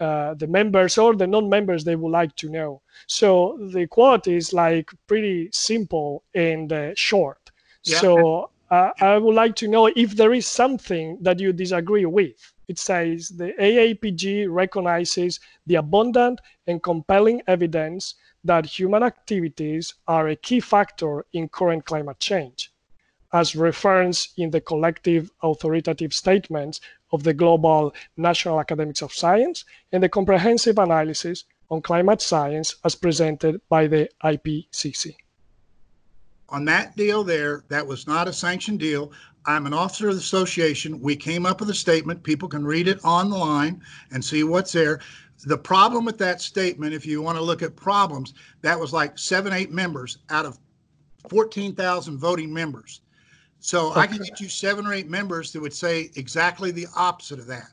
[0.00, 2.82] uh, the members or the non-members they would like to know.
[3.08, 7.50] So the quote is like pretty simple and uh, short.
[7.84, 7.98] Yeah.
[7.98, 12.52] So uh, I would like to know if there is something that you disagree with.
[12.68, 18.14] It says the AAPG recognizes the abundant and compelling evidence
[18.44, 22.70] that human activities are a key factor in current climate change,
[23.32, 30.02] as referenced in the collective authoritative statements of the Global National Academies of Science and
[30.02, 35.16] the comprehensive analysis on climate science as presented by the IPCC.
[36.50, 39.12] On that deal there, that was not a sanctioned deal.
[39.44, 41.00] I'm an officer of the association.
[41.00, 42.22] We came up with a statement.
[42.22, 43.82] People can read it online
[44.12, 45.00] and see what's there.
[45.46, 49.18] The problem with that statement, if you want to look at problems, that was like
[49.18, 50.58] seven, eight members out of
[51.28, 53.02] 14,000 voting members.
[53.60, 54.00] So okay.
[54.00, 57.46] I can get you seven or eight members that would say exactly the opposite of
[57.46, 57.70] that.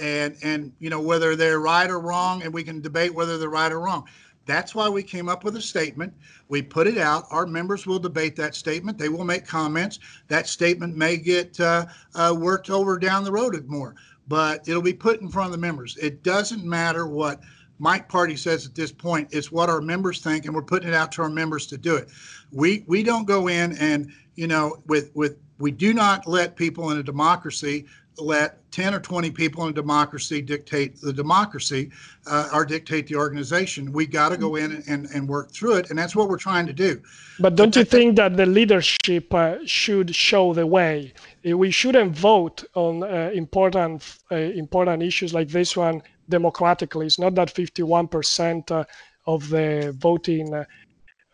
[0.00, 3.48] And and you know whether they're right or wrong, and we can debate whether they're
[3.48, 4.08] right or wrong.
[4.46, 6.12] That's why we came up with a statement.
[6.48, 7.24] We put it out.
[7.30, 8.98] Our members will debate that statement.
[8.98, 9.98] They will make comments.
[10.28, 13.94] That statement may get uh, uh, worked over down the road more,
[14.28, 15.96] but it'll be put in front of the members.
[15.96, 17.40] It doesn't matter what
[17.78, 19.28] Mike Party says at this point.
[19.32, 21.96] It's what our members think, and we're putting it out to our members to do
[21.96, 22.08] it.
[22.52, 26.90] We we don't go in and you know with with we do not let people
[26.90, 27.86] in a democracy
[28.18, 31.90] let 10 or 20 people in a democracy dictate the democracy
[32.26, 33.92] uh, or dictate the organization.
[33.92, 35.90] We got to go in and, and work through it.
[35.90, 37.00] And that's what we're trying to do.
[37.38, 41.12] But don't you think that the leadership uh, should show the way?
[41.48, 47.06] Uh, we shouldn't vote on uh, important, uh, important issues like this one democratically.
[47.06, 48.84] It's not that 51% uh,
[49.26, 50.64] of the voting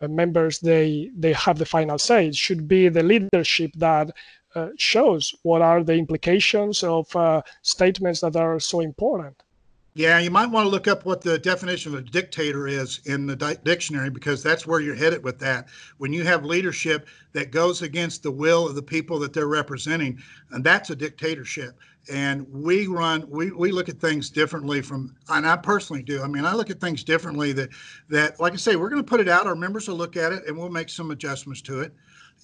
[0.01, 2.27] members they they have the final say.
[2.27, 4.09] It should be the leadership that
[4.55, 9.35] uh, shows what are the implications of uh, statements that are so important.
[9.93, 13.25] Yeah, you might want to look up what the definition of a dictator is in
[13.25, 15.67] the di- dictionary because that's where you're headed with that.
[15.97, 20.17] When you have leadership that goes against the will of the people that they're representing,
[20.51, 21.77] and that's a dictatorship.
[22.09, 26.23] And we run, we, we look at things differently from, and I personally do.
[26.23, 27.69] I mean, I look at things differently that,
[28.09, 29.45] that like I say, we're going to put it out.
[29.45, 31.93] Our members will look at it and we'll make some adjustments to it.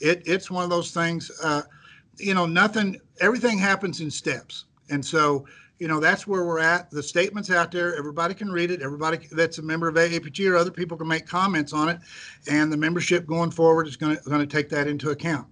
[0.02, 1.32] It, it's one of those things.
[1.42, 1.62] Uh,
[2.18, 4.66] you know, nothing, everything happens in steps.
[4.90, 5.46] And so,
[5.80, 6.90] you know, that's where we're at.
[6.90, 7.96] The statement's out there.
[7.96, 8.82] Everybody can read it.
[8.82, 12.00] Everybody that's a member of AAPG or other people can make comments on it.
[12.50, 15.48] And the membership going forward is going to, going to take that into account.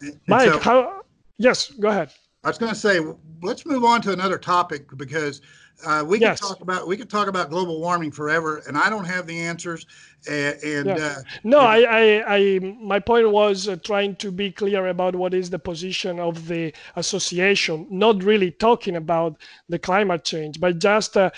[0.00, 1.02] And Mike, so, how,
[1.36, 2.10] yes, go ahead.
[2.46, 3.00] I was going to say,
[3.42, 5.40] let's move on to another topic because
[5.84, 6.38] uh, we yes.
[6.38, 9.36] can talk about we could talk about global warming forever, and I don't have the
[9.36, 9.84] answers.
[10.30, 10.94] And, and yeah.
[10.94, 15.34] uh, no, I, I, I, my point was uh, trying to be clear about what
[15.34, 19.38] is the position of the association, not really talking about
[19.68, 21.30] the climate change, but just uh,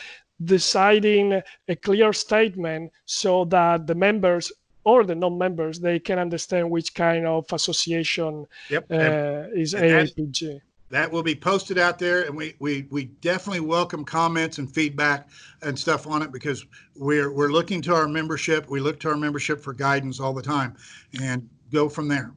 [0.45, 4.53] deciding a clear statement so that the members
[4.85, 8.85] or the non-members they can understand which kind of association yep.
[8.91, 14.05] Uh, is AAPG that will be posted out there and we, we we definitely welcome
[14.05, 15.28] comments and feedback
[15.62, 16.64] and stuff on it because
[16.97, 18.68] we're we're looking to our membership.
[18.68, 20.76] We look to our membership for guidance all the time
[21.20, 22.32] and go from there.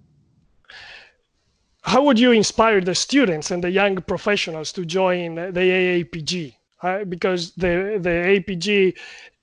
[1.84, 7.04] How would you inspire the students and the young professionals to join the AAPG uh,
[7.06, 8.98] because the the APG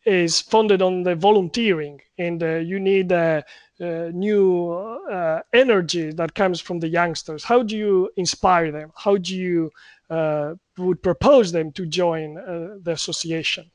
[0.09, 3.43] is funded on the volunteering and uh, you need uh,
[3.81, 7.45] uh, new energy that comes from the youngsters?
[7.45, 8.91] How do you inspire them?
[8.97, 9.71] How do you
[10.79, 12.35] would propose them to join
[12.83, 13.71] the association?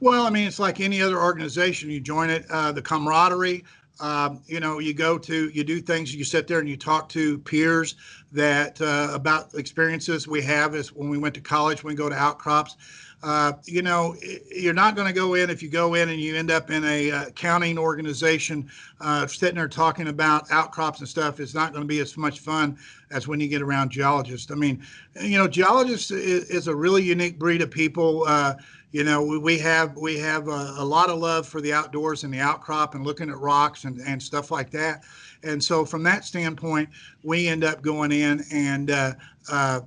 [0.00, 1.90] Well, I mean, it's like any other organization.
[1.90, 3.64] You join it, uh, the camaraderie.
[3.98, 6.14] Um, you know, you go to, you do things.
[6.14, 7.94] You sit there and you talk to peers
[8.32, 10.74] that uh, about experiences we have.
[10.74, 12.76] Is when we went to college, when we go to outcrops.
[13.22, 14.14] Uh, you know,
[14.54, 16.84] you're not going to go in if you go in and you end up in
[16.84, 21.40] a uh, accounting organization uh, sitting there talking about outcrops and stuff.
[21.40, 22.78] It's not going to be as much fun
[23.10, 24.50] as when you get around geologists.
[24.50, 24.82] I mean,
[25.20, 28.24] you know, geologists is, is a really unique breed of people.
[28.26, 28.54] Uh,
[28.92, 32.32] you know, we have we have a, a, lot of love for the outdoors and
[32.32, 35.04] the outcrop and looking at rocks and, and stuff like that.
[35.42, 36.88] And so, from that standpoint,
[37.22, 39.12] we end up going in and uh,
[39.50, 39.80] uh,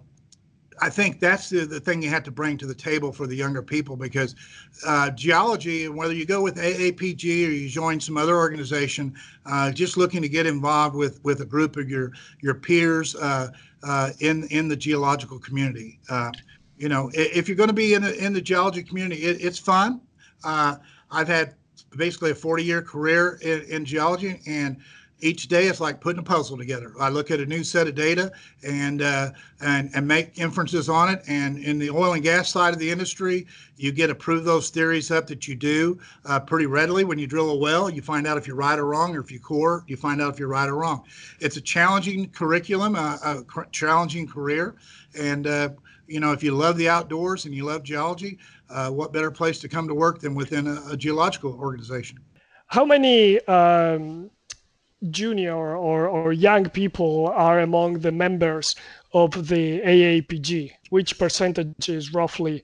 [0.81, 3.35] I think that's the, the thing you have to bring to the table for the
[3.35, 4.35] younger people because
[4.85, 9.13] uh, geology, and whether you go with AAPG or you join some other organization,
[9.45, 12.11] uh, just looking to get involved with with a group of your
[12.41, 13.49] your peers uh,
[13.83, 15.99] uh in in the geological community.
[16.09, 16.31] Uh,
[16.77, 19.59] you know, if you're going to be in the, in the geology community, it, it's
[19.59, 19.99] fun.
[20.45, 20.77] Uh,
[21.11, 21.55] I've had
[21.97, 24.77] basically a 40 year career in, in geology and
[25.21, 26.93] each day it's like putting a puzzle together.
[26.99, 28.31] I look at a new set of data
[28.63, 31.21] and uh, and and make inferences on it.
[31.27, 33.45] And in the oil and gas side of the industry,
[33.75, 37.03] you get to prove those theories up that you do uh, pretty readily.
[37.03, 39.31] When you drill a well, you find out if you're right or wrong, or if
[39.31, 41.03] you core, you find out if you're right or wrong.
[41.39, 44.75] It's a challenging curriculum, uh, a, challenging career,
[45.17, 45.69] and uh,
[46.07, 48.37] you know if you love the outdoors and you love geology,
[48.69, 52.19] uh, what better place to come to work than within a, a geological organization?
[52.67, 54.29] How many um,
[55.09, 58.75] junior or, or young people are among the members
[59.13, 60.71] of the AAPG?
[60.89, 62.63] Which percentage is roughly?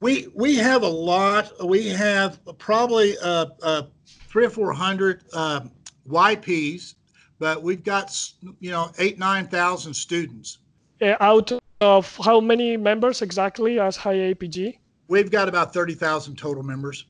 [0.00, 1.52] We we have a lot.
[1.64, 3.82] We have probably uh, uh,
[4.28, 5.62] three or four hundred uh,
[6.08, 6.94] YPs,
[7.38, 8.14] but we've got
[8.60, 10.58] you know eight nine thousand students.
[11.00, 11.50] Uh, out
[11.80, 14.78] of how many members exactly as high APG?
[15.08, 17.06] We've got about thirty thousand total members.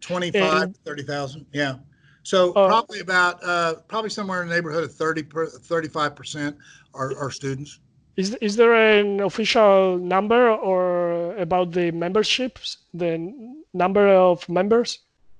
[0.00, 1.46] 25, 30,000.
[1.52, 1.76] Yeah.
[2.22, 6.56] So uh, probably about uh, probably somewhere in the neighborhood of 30 35 percent
[6.94, 7.80] are, are students.
[8.16, 13.32] Is is there an official number or about the memberships, the
[13.72, 14.98] number of members?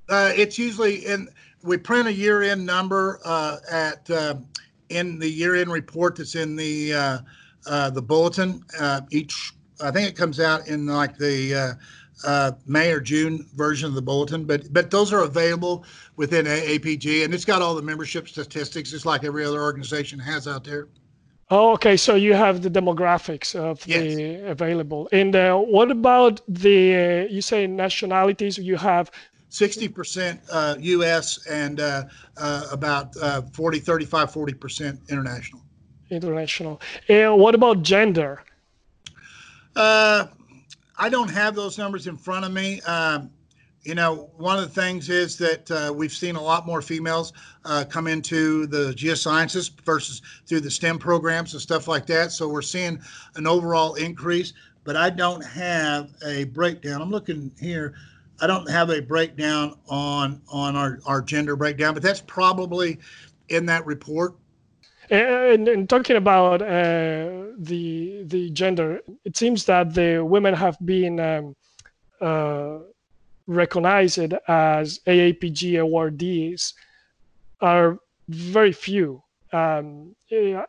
[0.09, 1.28] Uh, it's usually in
[1.62, 4.37] we print a year-end number uh, at uh,
[4.89, 7.18] in the year-end report that's in the uh,
[7.66, 8.64] uh, the bulletin.
[8.78, 9.53] Uh, each
[9.83, 11.76] I think it comes out in like the
[12.25, 15.85] uh, May or June version of the bulletin, but but those are available
[16.16, 20.47] within AAPG, and it's got all the membership statistics, just like every other organization has
[20.47, 20.89] out there.
[21.53, 21.97] Oh, okay.
[21.97, 24.14] So you have the demographics of yes.
[24.14, 25.09] the available.
[25.11, 29.11] And uh, what about the, uh, you say nationalities, you have
[29.51, 32.05] 60% uh, US and uh,
[32.37, 35.61] uh, about uh, 40, 35, 40% international.
[36.09, 36.81] International.
[37.09, 38.45] And what about gender?
[39.75, 40.27] Uh,
[41.01, 42.83] I don't have those numbers in front of me.
[42.83, 43.31] Um,
[43.83, 47.33] you know, one of the things is that uh, we've seen a lot more females
[47.65, 52.33] uh, come into the geosciences versus through the STEM programs and stuff like that.
[52.33, 53.01] So we're seeing
[53.37, 54.53] an overall increase,
[54.85, 57.01] but I don't have a breakdown.
[57.01, 57.95] I'm looking here.
[58.43, 62.99] I don't have a breakdown on on our, our gender breakdown, but that's probably
[63.49, 64.35] in that report.
[65.11, 71.19] And, and talking about uh, the the gender, it seems that the women have been
[71.19, 71.57] um,
[72.21, 72.79] uh,
[73.49, 76.75] recognized as AAPG awardees
[77.61, 77.99] are
[78.29, 79.23] very few.
[79.53, 80.15] Um,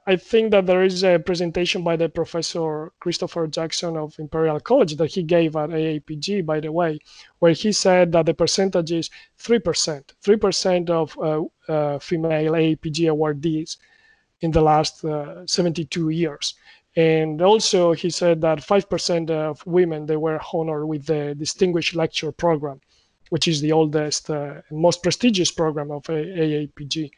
[0.08, 4.96] I think that there is a presentation by the professor Christopher Jackson of Imperial College
[4.96, 6.98] that he gave at AAPG, by the way,
[7.38, 13.78] where he said that the percentage is 3%, 3% of uh, uh, female AAPG awardees
[14.42, 16.56] in the last uh, 72 years.
[16.96, 22.32] And also, he said that 5% of women they were honored with the Distinguished Lecture
[22.32, 22.82] Program,
[23.30, 27.12] which is the oldest uh, and most prestigious program of AAPG.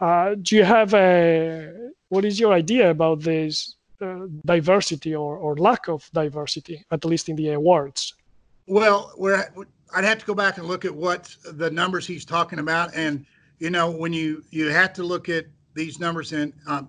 [0.00, 5.56] Uh, do you have a what is your idea about this uh, diversity or, or
[5.56, 8.14] lack of diversity, at least in the awards?
[8.66, 9.12] Well,
[9.94, 13.26] I'd have to go back and look at what the numbers he's talking about, and
[13.58, 16.88] you know, when you you have to look at these numbers in, um,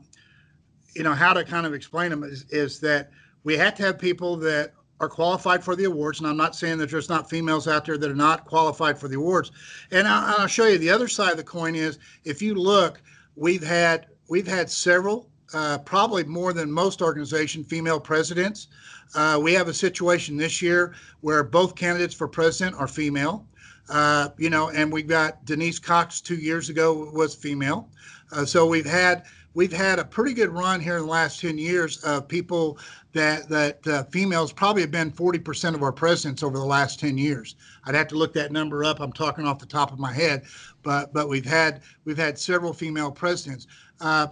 [0.95, 3.11] you know, how to kind of explain them is, is that
[3.43, 6.19] we have to have people that are qualified for the awards.
[6.19, 9.07] And I'm not saying that there's not females out there that are not qualified for
[9.07, 9.51] the awards.
[9.91, 13.01] And I'll, I'll show you the other side of the coin is if you look,
[13.36, 18.67] we've had we've had several, uh, probably more than most organizations, female presidents.
[19.15, 23.47] Uh, we have a situation this year where both candidates for president are female.
[23.89, 27.89] Uh, you know, and we got Denise Cox two years ago was female.
[28.32, 29.23] Uh, so we've had
[29.53, 32.77] we've had a pretty good run here in the last 10 years of people
[33.13, 37.17] that that uh, females probably have been 40% of our presidents over the last 10
[37.17, 37.55] years.
[37.86, 38.99] I'd have to look that number up.
[38.99, 40.43] I'm talking off the top of my head,
[40.84, 43.67] but but we've had we've had several female presidents.
[43.99, 44.27] Uh,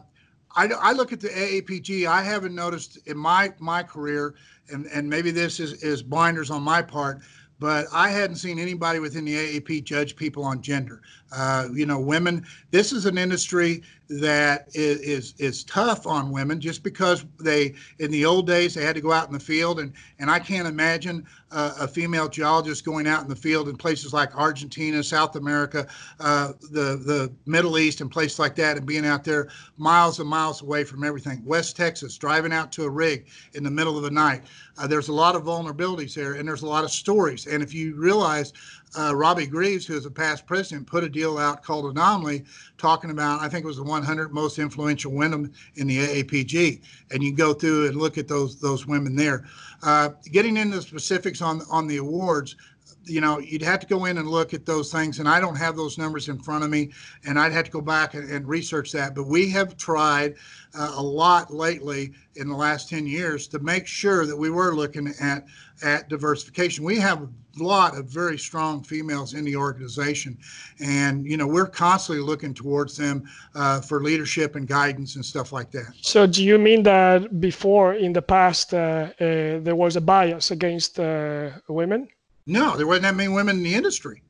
[0.56, 2.08] I, I look at the AAPG.
[2.08, 4.36] I haven't noticed in my my career,
[4.70, 7.22] and and maybe this is is blinders on my part,
[7.60, 11.02] but I hadn't seen anybody within the AAPG judge people on gender.
[11.32, 12.46] Uh, you know, women.
[12.72, 18.10] This is an industry that is, is is tough on women just because they in
[18.10, 20.68] the old days they had to go out in the field and and I can't
[20.68, 25.88] imagine a female geologist going out in the field in places like Argentina, South America,
[26.20, 30.30] uh, the the Middle East, and places like that, and being out there miles and
[30.30, 31.44] miles away from everything.
[31.46, 34.44] West Texas, driving out to a rig in the middle of the night.
[34.78, 37.48] Uh, there's a lot of vulnerabilities there, and there's a lot of stories.
[37.48, 38.54] And if you realize
[38.98, 42.44] uh, Robbie Gries, who is a past president, put a deal out called Anomaly,
[42.78, 46.82] talking about I think it was the 100 most influential women in the AAPG,
[47.12, 49.46] and you go through and look at those those women there.
[49.84, 52.56] Uh, getting into the specifics on on the awards,
[53.10, 55.56] you know, you'd have to go in and look at those things, and I don't
[55.56, 56.92] have those numbers in front of me,
[57.26, 59.16] and I'd have to go back and, and research that.
[59.16, 60.36] But we have tried
[60.78, 64.76] uh, a lot lately in the last 10 years to make sure that we were
[64.76, 65.46] looking at
[65.82, 66.84] at diversification.
[66.84, 70.38] We have a lot of very strong females in the organization,
[70.80, 73.24] and you know we're constantly looking towards them
[73.56, 75.94] uh, for leadership and guidance and stuff like that.
[76.02, 80.52] So, do you mean that before in the past uh, uh, there was a bias
[80.52, 82.08] against uh, women?
[82.46, 84.24] No, there wasn't that many women in the industry.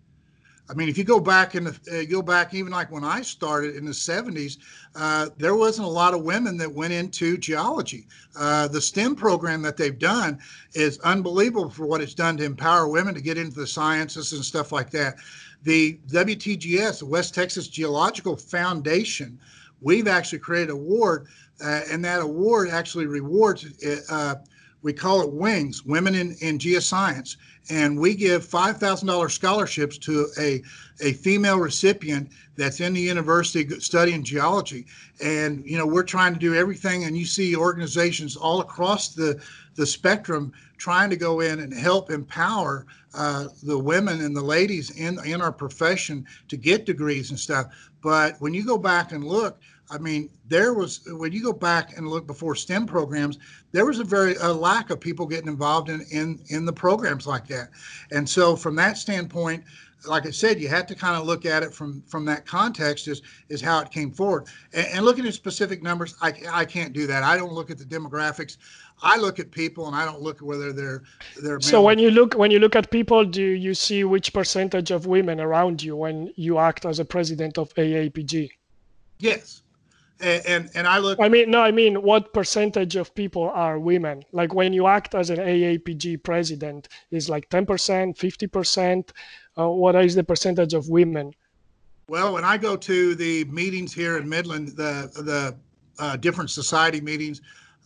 [0.69, 3.75] I mean, if you go back the uh, go back even like when I started
[3.75, 4.57] in the 70s,
[4.95, 8.05] uh, there wasn't a lot of women that went into geology.
[8.37, 10.37] Uh, the STEM program that they've done
[10.75, 14.45] is unbelievable for what it's done to empower women to get into the sciences and
[14.45, 15.15] stuff like that.
[15.63, 19.39] The WTGS, the West Texas Geological Foundation,
[19.81, 21.27] we've actually created an award,
[21.63, 23.65] uh, and that award actually rewards
[24.11, 24.35] uh,
[24.81, 27.35] we call it Wings, Women in, in Geoscience.
[27.69, 30.61] And we give $5,000 scholarships to a,
[31.01, 34.85] a female recipient that's in the university studying geology.
[35.23, 37.03] And, you know, we're trying to do everything.
[37.03, 39.39] And you see organizations all across the,
[39.75, 44.91] the spectrum trying to go in and help empower uh, the women and the ladies
[44.91, 47.67] in, in our profession to get degrees and stuff.
[48.01, 49.59] But when you go back and look,
[49.91, 53.39] I mean, there was when you go back and look before STEM programs,
[53.71, 57.25] there was a very a lack of people getting involved in in in the programs
[57.25, 57.69] like that,
[58.11, 59.63] and so from that standpoint,
[60.07, 63.07] like I said, you had to kind of look at it from from that context
[63.07, 64.47] is is how it came forward.
[64.73, 67.23] And, and looking at specific numbers, I I can't do that.
[67.23, 68.57] I don't look at the demographics.
[69.01, 71.03] I look at people and I don't look at whether they're
[71.41, 71.59] they're.
[71.61, 75.05] So when you look when you look at people, do you see which percentage of
[75.05, 78.49] women around you when you act as a president of AAPG?
[79.19, 79.63] Yes,
[80.21, 81.19] and, and, and I look.
[81.19, 84.23] I mean, no, I mean, what percentage of people are women?
[84.31, 89.13] Like when you act as an AAPG president, is like ten percent, fifty percent.
[89.57, 91.33] Uh, what is the percentage of women?
[92.07, 95.57] Well, when I go to the meetings here in Midland, the the
[95.99, 97.41] uh, different society meetings,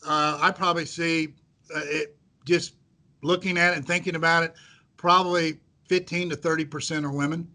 [0.05, 1.33] uh, I probably see
[1.75, 2.15] uh, it
[2.45, 2.75] just
[3.21, 4.53] looking at it and thinking about it.
[4.97, 7.47] Probably fifteen to thirty percent are women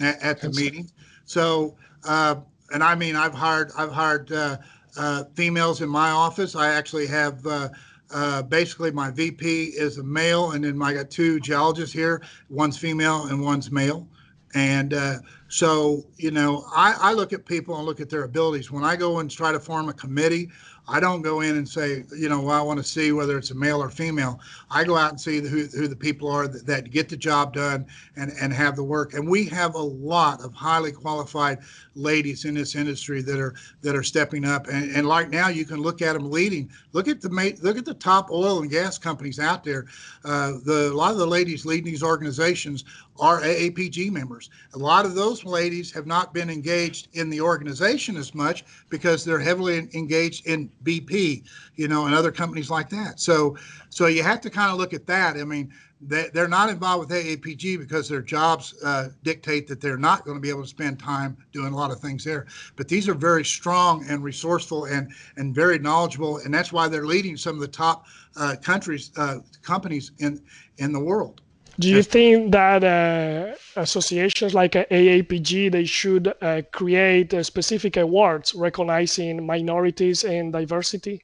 [0.00, 0.90] at, at the meeting.
[1.24, 2.36] So uh,
[2.72, 4.58] and I mean, I've hired I've hired uh,
[4.96, 6.54] uh, females in my office.
[6.54, 7.68] I actually have uh,
[8.10, 12.22] uh basically my VP is a male, and then I got two geologists here.
[12.48, 14.08] One's female and one's male.
[14.54, 18.70] And uh, so, you know, I, I look at people and look at their abilities.
[18.70, 20.50] When I go and try to form a committee,
[20.88, 23.50] I don't go in and say, you know, well, I want to see whether it's
[23.50, 24.40] a male or female.
[24.70, 27.52] I go out and see who, who the people are that, that get the job
[27.52, 27.86] done
[28.16, 29.12] and, and have the work.
[29.12, 31.58] And we have a lot of highly qualified
[31.94, 34.68] ladies in this industry that are that are stepping up.
[34.68, 36.70] And, and like now, you can look at them leading.
[36.92, 37.28] Look at the
[37.60, 39.86] look at the top oil and gas companies out there.
[40.24, 42.84] Uh, the a lot of the ladies leading these organizations
[43.20, 44.50] are AAPG members.
[44.74, 49.24] A lot of those ladies have not been engaged in the organization as much because
[49.24, 51.44] they're heavily engaged in BP,
[51.76, 53.20] you know, and other companies like that.
[53.20, 53.56] So,
[53.90, 55.36] so you have to kind of look at that.
[55.36, 59.98] I mean, they, they're not involved with AAPG because their jobs uh, dictate that they're
[59.98, 62.46] not going to be able to spend time doing a lot of things there.
[62.76, 67.06] But these are very strong and resourceful and and very knowledgeable, and that's why they're
[67.06, 68.06] leading some of the top
[68.36, 70.40] uh, countries uh, companies in
[70.78, 71.42] in the world.
[71.78, 78.52] Do you think that uh, associations like AAPG they should uh, create uh, specific awards
[78.54, 81.22] recognizing minorities and diversity?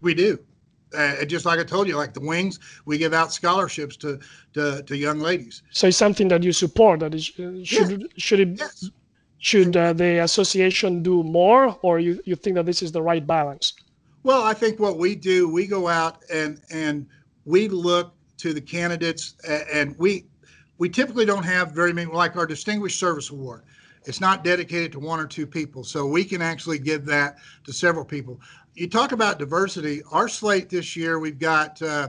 [0.00, 0.38] We do.
[0.96, 4.18] Uh, just like I told you, like the Wings, we give out scholarships to
[4.54, 5.62] to, to young ladies.
[5.70, 7.00] So it's something that you support.
[7.00, 8.06] That is, uh, should yeah.
[8.16, 8.90] should it yes.
[9.38, 13.24] should uh, the association do more, or you you think that this is the right
[13.24, 13.74] balance?
[14.22, 17.06] Well, I think what we do, we go out and and
[17.44, 19.34] we look to the candidates,
[19.72, 20.26] and we
[20.78, 23.62] we typically don't have very many like our distinguished service award.
[24.06, 25.84] It's not dedicated to one or two people.
[25.84, 28.40] So we can actually give that to several people.
[28.74, 30.02] You talk about diversity.
[30.10, 32.08] Our slate this year, we've got uh,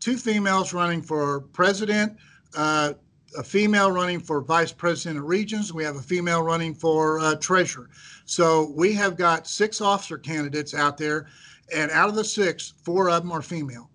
[0.00, 2.16] two females running for president,
[2.56, 2.94] uh,
[3.36, 5.74] a female running for vice president of regions.
[5.74, 7.90] We have a female running for uh, treasurer.
[8.24, 11.26] So we have got six officer candidates out there,
[11.74, 13.90] and out of the six, four of them are female.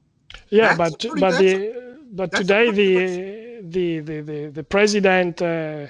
[0.52, 5.42] Yeah, that's but but the but today the, the the the the president.
[5.42, 5.88] Uh,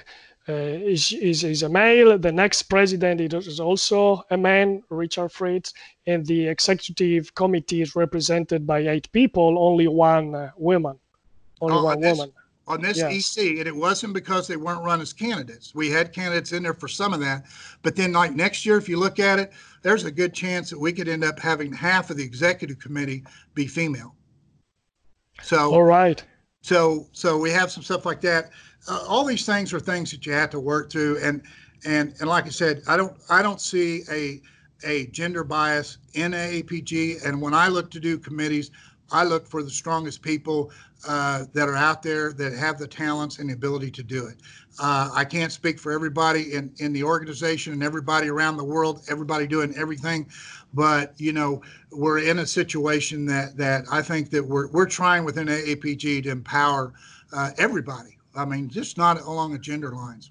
[0.48, 2.18] uh, is, is, is a male.
[2.18, 5.72] The next president is also a man, Richard Fritz,
[6.08, 10.98] and the executive committee is represented by eight people, only one uh, woman,
[11.60, 12.32] only oh, one woman
[12.66, 13.36] on this yes.
[13.36, 15.74] EC, and it wasn't because they weren't run as candidates.
[15.74, 17.44] We had candidates in there for some of that,
[17.82, 19.52] but then like next year, if you look at it,
[19.82, 23.24] there's a good chance that we could end up having half of the executive committee
[23.54, 24.14] be female.
[25.42, 26.22] So all right.
[26.62, 28.50] So so we have some stuff like that.
[28.88, 31.42] Uh, all these things are things that you have to work through, and
[31.84, 34.40] and and like I said, I don't I don't see a
[34.84, 37.24] a gender bias in AAPG.
[37.26, 38.70] And when I look to do committees,
[39.12, 40.72] I look for the strongest people
[41.06, 44.36] uh, that are out there that have the talents and the ability to do it.
[44.80, 49.02] Uh, I can't speak for everybody in, in the organization and everybody around the world,
[49.10, 50.28] everybody doing everything,
[50.74, 55.24] but you know we're in a situation that that I think that we're we're trying
[55.24, 56.92] within AAPG to empower
[57.32, 58.18] uh, everybody.
[58.34, 60.30] I mean, just not along the gender lines.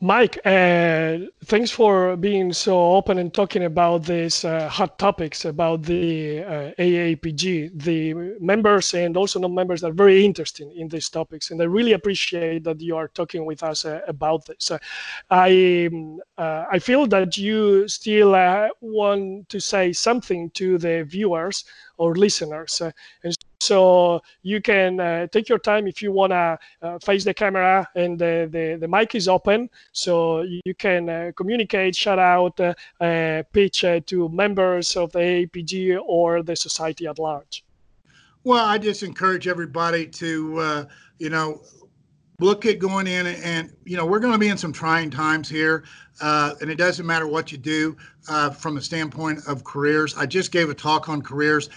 [0.00, 5.82] Mike, uh, thanks for being so open and talking about these uh, hot topics about
[5.82, 7.70] the uh, AAPG.
[7.74, 12.64] The members and also non-members are very interested in these topics, and I really appreciate
[12.64, 14.70] that you are talking with us uh, about this.
[14.70, 14.78] Uh,
[15.30, 15.88] I
[16.36, 18.32] uh, I feel that you still
[18.80, 21.64] want to say something to the viewers
[21.96, 22.82] or listeners,
[23.24, 27.34] and so you can uh, take your time if you want to uh, face the
[27.34, 29.68] camera and the, the, the, mic is open.
[29.92, 35.18] So you can uh, communicate, shout out, uh, uh, pitch uh, to members of the
[35.46, 37.64] APG or the society at large.
[38.44, 40.86] Well, I just encourage everybody to,
[41.18, 41.62] you know,
[42.40, 45.48] look at going in and, you know, we're going to be in some trying times
[45.48, 45.82] here.
[46.20, 47.96] and it doesn't matter what you do
[48.56, 50.16] from the standpoint of careers.
[50.16, 51.68] I just gave a talk on careers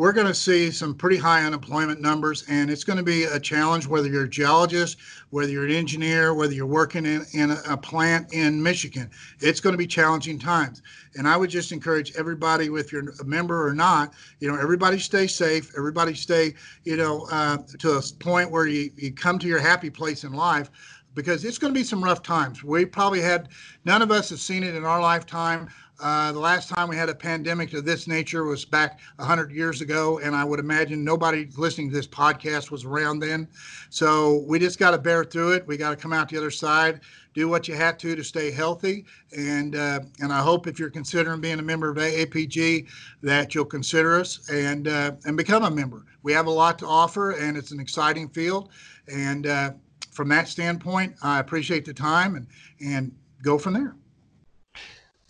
[0.00, 3.38] we're going to see some pretty high unemployment numbers, and it's going to be a
[3.38, 4.96] challenge whether you're a geologist,
[5.28, 9.10] whether you're an engineer, whether you're working in, in a plant in Michigan.
[9.40, 10.80] It's going to be challenging times.
[11.16, 14.98] And I would just encourage everybody, if you're a member or not, you know, everybody
[14.98, 19.46] stay safe, everybody stay, you know, uh, to a point where you, you come to
[19.46, 20.70] your happy place in life
[21.14, 22.64] because it's going to be some rough times.
[22.64, 23.48] We probably had,
[23.84, 25.68] none of us have seen it in our lifetime.
[26.00, 29.82] Uh, the last time we had a pandemic of this nature was back 100 years
[29.82, 33.46] ago, and I would imagine nobody listening to this podcast was around then.
[33.90, 35.66] So we just got to bear through it.
[35.66, 37.00] We got to come out the other side,
[37.34, 39.04] do what you have to to stay healthy,
[39.36, 42.88] and uh, and I hope if you're considering being a member of AAPG
[43.22, 46.06] that you'll consider us and uh, and become a member.
[46.22, 48.70] We have a lot to offer, and it's an exciting field,
[49.12, 49.72] and uh,
[50.12, 52.46] from that standpoint, I appreciate the time and
[52.80, 53.94] and go from there.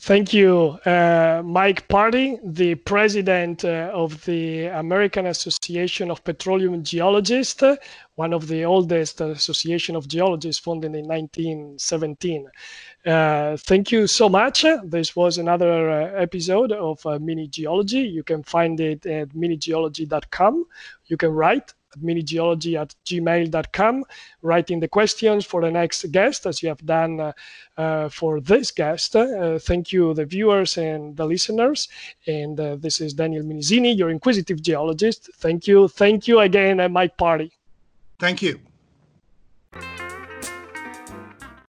[0.03, 7.63] Thank you, uh, Mike Party, the president uh, of the American Association of Petroleum Geologists,
[8.15, 12.49] one of the oldest association of geologists founded in 1917.
[13.05, 14.65] Uh, thank you so much.
[14.85, 18.01] This was another uh, episode of uh, Mini Geology.
[18.01, 20.65] You can find it at minigeology.com.
[21.09, 24.05] You can write minigeology at gmail.com,
[24.43, 27.33] writing the questions for the next guest, as you have done uh,
[27.77, 29.17] uh, for this guest.
[29.17, 31.89] Uh, thank you, the viewers and the listeners.
[32.27, 35.31] And uh, this is Daniel Minisini, your inquisitive geologist.
[35.37, 35.89] Thank you.
[35.89, 37.53] Thank you again, Mike Party.
[38.19, 38.61] Thank you.